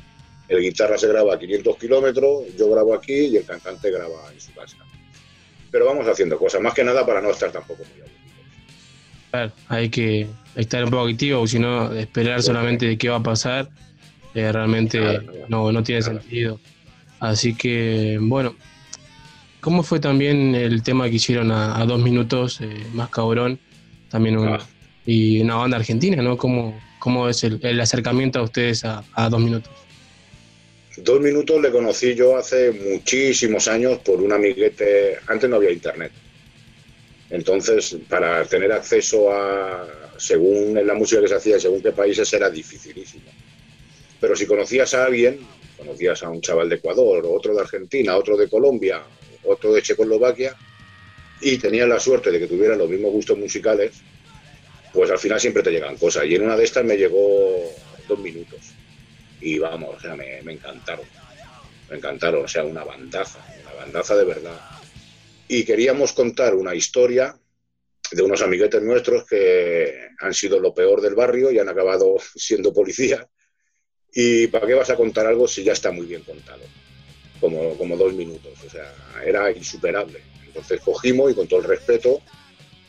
[0.49, 4.41] el guitarra se graba a 500 kilómetros, yo grabo aquí y el cantante graba en
[4.41, 4.77] su casa.
[5.71, 8.13] Pero vamos haciendo cosas, más que nada para no estar tampoco muy aburridos.
[9.31, 13.23] Claro, hay que estar un poco activo, si no, esperar solamente de qué va a
[13.23, 13.71] pasar,
[14.35, 16.61] eh, realmente no, no tiene sentido.
[17.21, 18.55] Así que, bueno,
[19.61, 23.59] ¿cómo fue también el tema que hicieron a, a dos minutos, eh, más cabrón?
[24.11, 24.59] También un-
[25.07, 26.37] y una banda argentina, ¿no?
[26.37, 29.73] ¿Cómo, cómo es el, el acercamiento a ustedes a, a dos minutos?
[30.97, 35.19] Dos minutos le conocí yo hace muchísimos años por un amiguete.
[35.27, 36.13] Antes no había internet.
[37.31, 39.89] Entonces, para tener acceso a,
[40.19, 43.25] según en la música que se hacía, según qué países, era dificilísimo.
[44.21, 45.41] Pero si conocías a alguien,
[45.79, 49.03] conocías a un chaval de Ecuador, otro de Argentina, otro de Colombia,
[49.45, 50.55] otro de Checoslovaquia,
[51.41, 53.93] y tenías la suerte de que tuvieran los mismos gustos musicales,
[54.93, 56.27] pues al final siempre te llegan cosas.
[56.27, 57.73] Y en una de estas me llegó
[58.07, 58.72] dos minutos.
[59.45, 61.07] Y vamos, o sea, me, me encantaron.
[61.89, 64.61] Me encantaron, o sea, una bandaza, una bandaza de verdad.
[65.49, 67.37] Y queríamos contar una historia
[68.13, 72.73] de unos amiguetes nuestros que han sido lo peor del barrio y han acabado siendo
[72.73, 73.27] policías.
[74.15, 76.63] ¿Y para qué vas a contar algo si ya está muy bien contado?
[77.41, 78.95] Como, como dos minutos, o sea,
[79.27, 80.23] era insuperable.
[80.47, 82.23] Entonces cogimos y con todo el respeto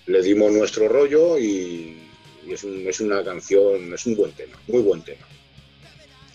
[0.06, 1.98] le dimos nuestro rollo y,
[2.46, 5.26] y es, un- es una canción, es un buen tema, muy buen tema.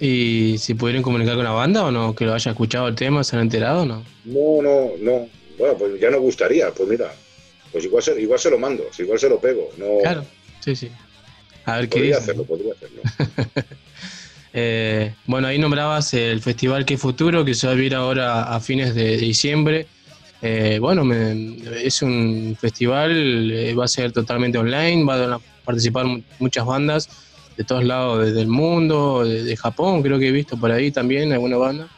[0.01, 2.15] ¿Y si pudieron comunicar con la banda o no?
[2.15, 4.05] ¿Que lo haya escuchado el tema, se han enterado o no?
[4.25, 5.29] No, no, no.
[5.59, 7.13] Bueno, pues ya nos gustaría, pues mira,
[7.73, 9.71] pues igual se, igual se lo mando, igual se lo pego.
[9.77, 10.25] No, Claro,
[10.61, 10.89] sí, sí.
[11.65, 12.21] A ver qué podría dice.
[12.23, 13.03] hacerlo, podría hacerlo.
[14.55, 18.59] Eh, bueno, ahí nombrabas el festival Que Futuro, que se va a vivir ahora a
[18.61, 19.87] fines de diciembre.
[20.41, 26.07] Eh, bueno, me- es un festival, eh, va a ser totalmente online, van a participar
[26.07, 27.09] mu- muchas bandas
[27.59, 30.91] de todos lados de- del mundo, de, de Japón, creo que he visto por ahí
[30.93, 31.89] también alguna banda.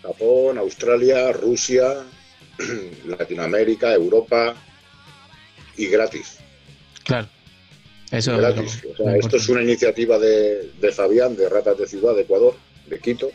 [0.00, 2.04] Japón, Australia, Rusia,
[3.06, 4.54] Latinoamérica, Europa
[5.76, 6.38] y gratis.
[7.04, 7.26] Claro,
[8.12, 8.82] eso gratis.
[8.84, 12.14] lo- O sea, lo esto es una iniciativa de, de Fabián, de Ratas de Ciudad
[12.14, 12.54] de Ecuador,
[12.86, 13.30] de Quito.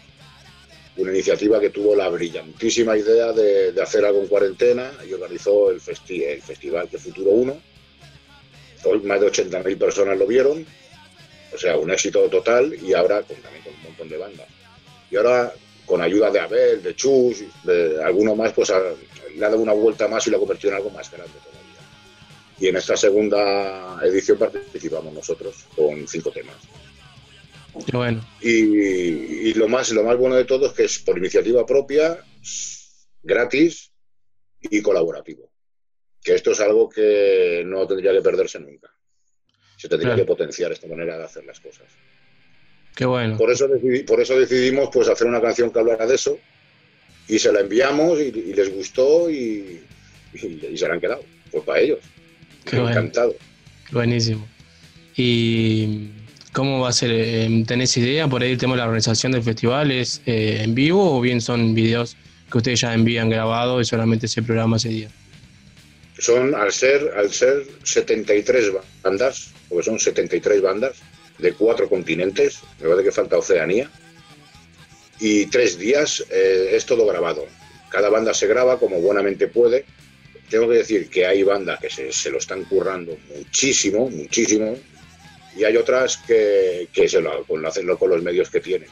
[0.96, 5.72] Una iniciativa que tuvo la brillantísima idea de, de hacer algo en cuarentena y organizó
[5.72, 7.58] el, festi- el festival de Futuro 1.
[8.86, 10.66] Hoy más de 80.000 personas lo vieron.
[11.54, 14.48] O sea, un éxito total y ahora también con un montón de bandas.
[15.12, 15.54] Y ahora,
[15.86, 18.80] con ayuda de Abel, de Chus, de alguno más, pues ha-
[19.36, 21.60] le ha dado una vuelta más y lo ha convertido en algo más grande todavía.
[22.60, 26.56] Y en esta segunda edición participamos nosotros con cinco temas.
[27.90, 28.24] Qué bueno.
[28.42, 32.24] Y, y lo, más, lo más bueno de todo es que es por iniciativa propia,
[33.24, 33.92] gratis
[34.62, 35.52] y colaborativo.
[36.24, 38.93] Que esto es algo que no tendría que perderse nunca.
[39.84, 40.24] Se tendría Claro.
[40.24, 41.84] que potenciar esta manera de hacer las cosas.
[42.96, 43.36] Qué bueno.
[43.38, 43.68] Por eso,
[44.08, 46.40] por eso decidimos pues, hacer una canción que hablara de eso
[47.28, 49.82] y se la enviamos y, y les gustó y,
[50.36, 51.22] y- y se la han quedado.
[51.52, 52.00] Pues para ellos.
[52.64, 52.92] Qué bueno.
[52.92, 53.36] Encantado.
[53.92, 54.48] Buenísimo.
[55.18, 56.12] ¿Y
[56.54, 57.12] cómo va a ser?
[57.14, 59.92] Eh, ¿Tenés idea por ahí el tema de la organización del festival?
[59.92, 62.16] ¿Es eh, en vivo o bien son videos
[62.50, 65.10] que ustedes ya envían grabados y solamente se programa ese día?
[66.18, 68.72] Son al ser al ser 73
[69.02, 70.98] bandas, porque son 73 bandas
[71.38, 73.90] de cuatro continentes, me parece que falta Oceanía,
[75.20, 77.46] y tres días eh, es todo grabado.
[77.90, 79.86] Cada banda se graba como buenamente puede.
[80.50, 84.78] Tengo que decir que hay bandas que se, lo están currando muchísimo, muchísimo,
[85.56, 88.90] y hay otras que, se lo, lo hacen con los medios que tienen.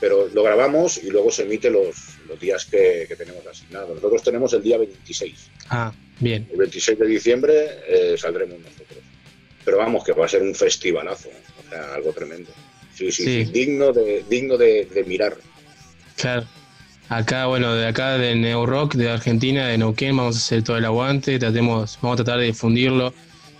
[0.00, 1.96] Pero lo grabamos y luego se emite los,
[2.28, 3.90] los días que, que tenemos asignados.
[3.94, 5.50] Nosotros tenemos el día 26.
[5.70, 6.46] Ah, bien.
[6.50, 7.54] El 26 de diciembre
[7.88, 8.98] eh, saldremos nosotros.
[9.64, 11.42] Pero vamos, que va a ser un festivalazo, ¿eh?
[11.66, 12.50] o sea, algo tremendo.
[12.94, 13.44] Sí, sí, Sí.
[13.46, 15.36] sí, digno de, digno de, de mirar.
[16.16, 16.46] Claro.
[17.08, 20.76] Acá, bueno, de acá de Neo Rock, de Argentina, de Neuquén, vamos a hacer todo
[20.78, 23.12] el aguante, tratemos, vamos a tratar de difundirlo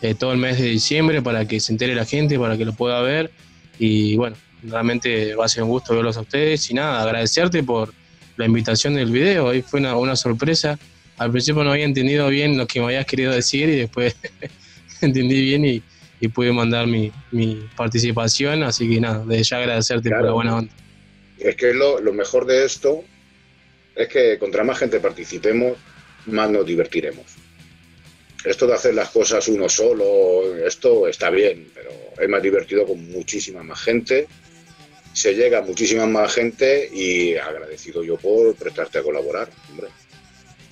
[0.02, 2.72] eh, todo el mes de diciembre para que se entere la gente, para que lo
[2.74, 3.30] pueda ver.
[3.78, 4.36] Y bueno,
[4.66, 6.70] realmente va a ser un gusto verlos a ustedes.
[6.70, 7.92] Y nada, agradecerte por
[8.36, 9.46] la invitación del video.
[9.46, 10.78] Hoy fue una, una sorpresa.
[11.16, 14.16] Al principio no había entendido bien lo que me habías querido decir y después
[15.00, 15.82] entendí bien y,
[16.20, 18.62] y pude mandar mi, mi participación.
[18.62, 20.72] Así que nada, desde ya agradecerte por la buena onda.
[21.38, 23.04] Es que lo, lo mejor de esto
[23.94, 25.76] es que contra más gente participemos,
[26.26, 27.24] más nos divertiremos.
[28.44, 33.10] Esto de hacer las cosas uno solo, esto está bien, pero es más divertido con
[33.10, 34.26] muchísima más gente.
[35.14, 39.88] Se llega a muchísima más gente y agradecido yo por prestarte a colaborar, hombre.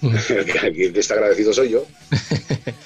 [0.37, 1.87] El que- Aquí el que está agradecido soy yo.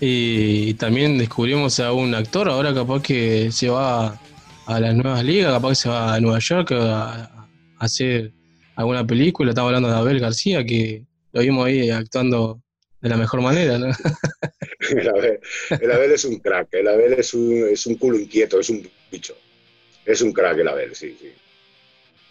[0.00, 4.20] Y también descubrimos a un actor, ahora capaz que se va
[4.66, 8.32] a las nuevas ligas, capaz que se va a Nueva York a, a hacer
[8.74, 9.50] alguna película.
[9.52, 11.02] Estamos hablando de Abel García, que
[11.32, 12.60] lo vimos ahí actuando
[13.00, 13.86] de la mejor manera, ¿no?
[14.90, 15.40] El Abel,
[15.80, 18.86] el Abel es un crack, el Abel es un, es un culo inquieto, es un
[19.10, 19.34] bicho.
[20.06, 21.32] Es un crack el Abel, sí, sí.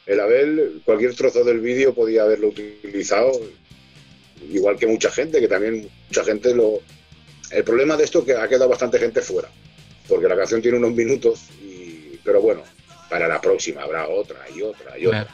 [0.06, 3.32] El Abel, cualquier trozo del vídeo podía haberlo utilizado,
[4.50, 6.80] igual que mucha gente, que también mucha gente lo...
[7.52, 9.50] El problema de esto es que ha quedado bastante gente fuera,
[10.08, 12.18] porque la canción tiene unos minutos, y...
[12.24, 12.64] pero bueno,
[13.10, 15.28] para la próxima habrá otra y otra y otra.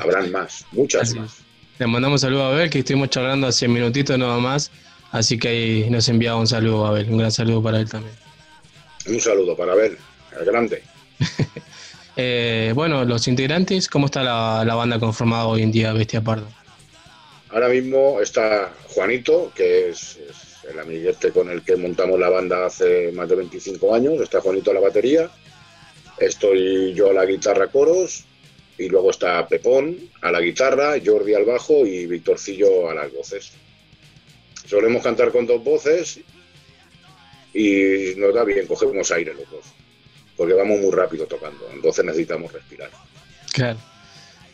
[0.00, 1.38] Habrán más, muchas Así más.
[1.78, 4.72] Le mandamos saludo a Abel, que estuvimos charlando hace minutitos nada más.
[5.12, 8.14] Así que ahí nos enviaba un saludo a Abel, un gran saludo para él también.
[9.06, 9.96] Un saludo para Abel,
[10.38, 10.82] el grande.
[12.20, 16.48] Eh, bueno, los integrantes, ¿cómo está la, banda conformada hoy en día, Bestia Parda?
[17.50, 22.66] Ahora mismo está Juanito, que es, es el amiguete con el que montamos la banda
[22.66, 24.20] hace más de 25 años.
[24.20, 25.30] Está Juanito a la batería,
[26.18, 28.24] estoy yo a la guitarra coros,
[28.78, 33.52] y luego está Pepón a la guitarra, Jordi al bajo y Victorcillo a las voces.
[34.66, 36.20] Solemos cantar con dos voces
[37.52, 39.64] y nos da bien, cogemos aire los dos,
[40.38, 42.90] porque vamos muy rápido tocando, entonces necesitamos respirar.
[43.52, 43.76] Claro.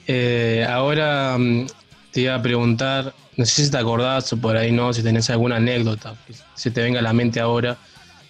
[0.06, 1.66] Eh, ahora mm,
[2.10, 5.28] te iba a preguntar, no sé si te acordás o por ahí no, si tenés
[5.28, 7.76] alguna anécdota que se te venga a la mente ahora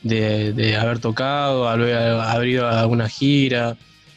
[0.02, 3.76] de, de haber tocado, haber, haber ido a alguna gira,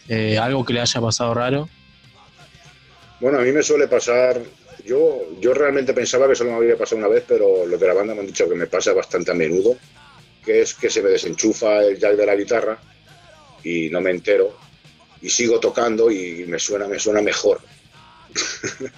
[0.09, 1.69] eh, algo que le haya pasado raro.
[3.19, 4.41] Bueno, a mí me suele pasar.
[4.84, 7.93] Yo, yo realmente pensaba que solo me había pasado una vez, pero los de la
[7.93, 9.76] banda me han dicho que me pasa bastante a menudo,
[10.43, 12.80] que es que se me desenchufa el jack de la guitarra
[13.68, 14.56] y no me entero
[15.22, 17.60] y sigo tocando y me suena, me suena mejor.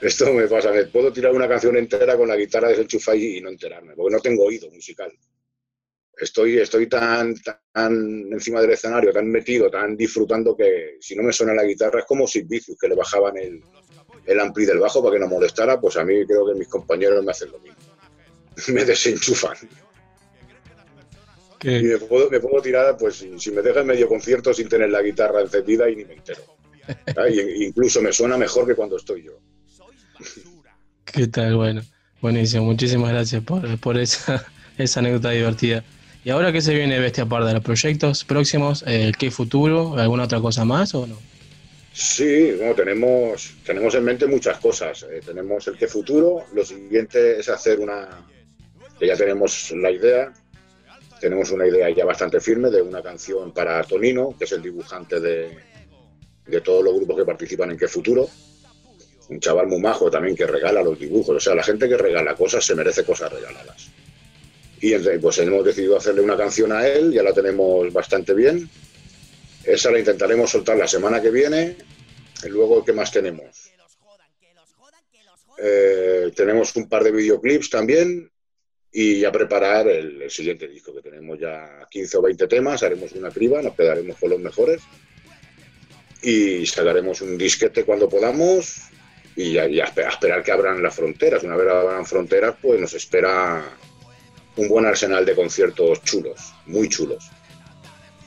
[0.00, 3.50] Esto me pasa, me puedo tirar una canción entera con la guitarra desenchufada y, no
[3.50, 5.12] enterarme, porque no tengo oído musical.
[6.16, 7.34] Estoy, estoy tan,
[7.72, 12.00] tan encima del escenario, tan metido, tan disfrutando que si no me suena la guitarra
[12.00, 13.62] es como si Vicious, que le bajaban el,
[14.26, 17.24] el ampli del bajo para que no molestara, pues a mí creo que mis compañeros
[17.24, 17.78] me hacen lo mismo.
[18.68, 19.56] me desenchufan.
[21.64, 24.90] Y me puedo, me puedo tirar, pues si, si me dejan medio concierto sin tener
[24.90, 26.42] la guitarra encendida y ni me entero.
[27.16, 29.38] Ah, y- incluso me suena mejor que cuando estoy yo.
[31.04, 31.56] ¿Qué tal?
[31.56, 31.82] Bueno,
[32.20, 32.64] buenísimo.
[32.64, 34.44] Muchísimas gracias por, por esa,
[34.78, 35.84] esa anécdota divertida.
[36.24, 37.52] ¿Y ahora qué se viene Bestia Parda?
[37.52, 38.84] ¿Los proyectos próximos?
[38.86, 39.96] Eh, ¿Qué futuro?
[39.98, 41.18] ¿Alguna otra cosa más o no?
[41.92, 45.04] Sí, bueno, tenemos, tenemos en mente muchas cosas.
[45.10, 48.08] Eh, tenemos el que futuro, lo siguiente es hacer una,
[48.98, 50.32] que ya tenemos la idea,
[51.24, 55.20] tenemos una idea ya bastante firme de una canción para Tonino, que es el dibujante
[55.20, 55.56] de,
[56.44, 58.28] de todos los grupos que participan en Que Futuro.
[59.30, 61.36] Un chaval muy majo también que regala los dibujos.
[61.36, 63.88] O sea, la gente que regala cosas se merece cosas regaladas.
[64.82, 68.68] Y pues hemos decidido hacerle una canción a él, ya la tenemos bastante bien.
[69.64, 71.78] Esa la intentaremos soltar la semana que viene.
[72.44, 73.72] Y luego, ¿qué más tenemos?
[75.56, 78.30] Eh, tenemos un par de videoclips también
[78.96, 83.10] y ya preparar el, el siguiente disco, que tenemos ya 15 o 20 temas, haremos
[83.10, 84.82] una criba, nos quedaremos con los mejores
[86.22, 88.82] y sacaremos un disquete cuando podamos
[89.34, 91.42] y ya, a esperar que abran las fronteras.
[91.42, 93.64] Una vez abran fronteras, pues nos espera
[94.56, 97.28] un buen arsenal de conciertos chulos, muy chulos.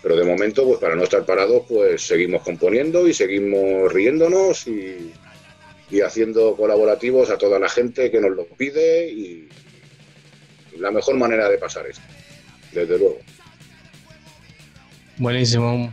[0.03, 5.13] Pero de momento, pues para no estar parados, pues seguimos componiendo y seguimos riéndonos y,
[5.89, 9.47] y haciendo colaborativos a toda la gente que nos lo pide y
[10.79, 12.03] la mejor manera de pasar esto,
[12.71, 13.19] desde luego.
[15.17, 15.91] Buenísimo.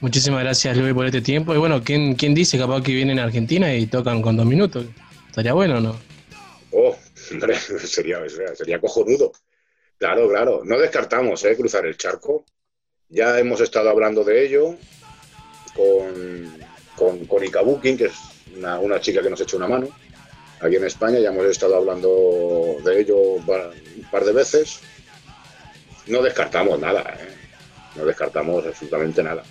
[0.00, 1.54] Muchísimas gracias, Luis, por este tiempo.
[1.54, 4.86] Y bueno, ¿quién, quién dice capaz que vienen a Argentina y tocan con dos minutos?
[5.28, 5.96] ¿Estaría bueno o no?
[6.72, 6.96] Oh,
[7.32, 7.54] hombre,
[7.84, 8.18] sería,
[8.54, 9.32] sería, cojonudo.
[9.98, 10.62] Claro, claro.
[10.64, 11.56] No descartamos ¿eh?
[11.56, 12.44] cruzar el charco.
[13.08, 14.76] Ya hemos estado hablando de ello
[15.74, 16.58] con,
[16.96, 18.14] con, con que es
[18.56, 19.88] una, una chica que nos echa una mano
[20.60, 21.18] aquí en España.
[21.18, 23.46] Ya hemos estado hablando de ello un
[24.10, 24.80] par de veces.
[26.06, 27.28] No descartamos nada, ¿eh?
[27.96, 29.42] no descartamos absolutamente nada.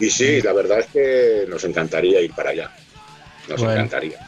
[0.00, 2.70] Y sí, la verdad es que nos encantaría ir para allá.
[3.48, 3.74] Nos Bueno.
[3.74, 4.18] encantaría.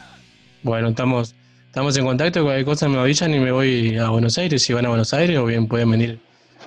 [0.63, 1.35] Bueno, estamos,
[1.65, 2.43] estamos en contacto.
[2.43, 4.63] Cualquier cosa me avisan y me voy a Buenos Aires.
[4.63, 6.19] Si van a Buenos Aires, o bien pueden venir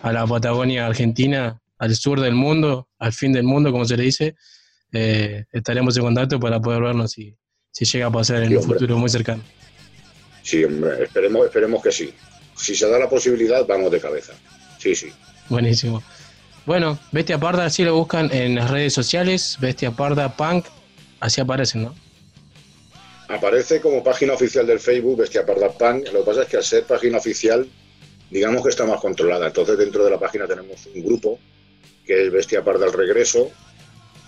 [0.03, 4.03] a la Patagonia Argentina, al sur del mundo, al fin del mundo, como se le
[4.05, 4.35] dice.
[4.93, 7.35] eh, estaremos en contacto para poder vernos si,
[7.71, 9.43] si llega a pasar en Sí, un futuro muy cercano.
[10.43, 12.15] Sí, hombre, esperemos, esperemos que sí.
[12.57, 14.33] Si se da la posibilidad, vamos de cabeza.
[14.79, 15.13] Sí, sí.
[15.49, 16.03] Buenísimo.
[16.67, 20.67] Bueno, Bestia Parda, así lo buscan en las redes sociales, Bestia Parda Punk,
[21.21, 21.95] así aparecen, ¿no?
[23.29, 26.09] Aparece como página oficial del Facebook Bestia Parda Punk.
[26.13, 27.69] Lo que pasa es que al ser página oficial,
[28.31, 29.47] digamos que está más controlada.
[29.47, 31.39] Entonces dentro de la página tenemos un grupo
[32.07, 33.51] que es Bestia Parda al Regreso,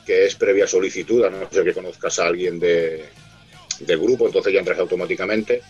[0.04, 3.06] que es previa solicitud, a no ser que conozcas a alguien de,
[3.80, 5.62] del grupo, entonces ya entras automáticamente,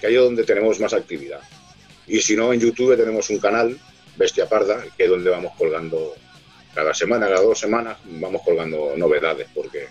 [0.00, 1.40] que ahí es donde tenemos más actividad.
[2.06, 3.78] Y si no, en YouTube tenemos un canal,
[4.16, 6.14] Bestia Parda, que es donde vamos colgando
[6.74, 9.86] cada semana, cada dos semanas, vamos colgando novedades, porque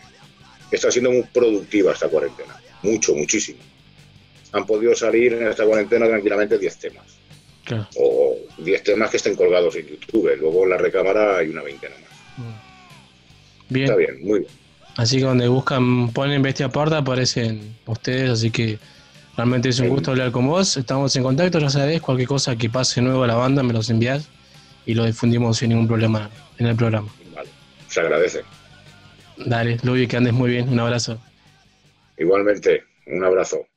[0.72, 2.60] está siendo muy productiva esta cuarentena.
[2.84, 3.60] Mucho, muchísimo.
[4.52, 7.18] Han podido salir en esta cuarentena tranquilamente 10 temas.
[7.98, 10.36] O 10 temas que estén colgados en YouTube.
[10.40, 12.48] Luego en la recámara hay una veintena más.
[13.70, 13.86] Bien.
[13.86, 14.52] Está bien, muy bien.
[14.98, 18.80] Así que donde buscan, ponen Bestia Parda, aparecen ustedes, así que
[19.38, 20.76] realmente es un gusto hablar con vos.
[20.76, 23.92] Estamos en contacto, ya sabés, cualquier cosa que pase nuevo a la banda me los
[23.92, 24.28] envías
[24.88, 27.10] y lo difundimos sin ningún problema en el programa.
[27.88, 28.42] Se agradece.
[29.38, 31.20] Dale, Luis, que andes muy bien, un abrazo.
[32.18, 33.68] Igualmente, un abrazo.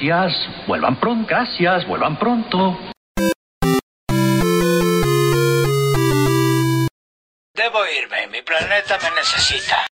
[0.00, 2.89] Gracias, vuelvan pronto, gracias, vuelvan pronto.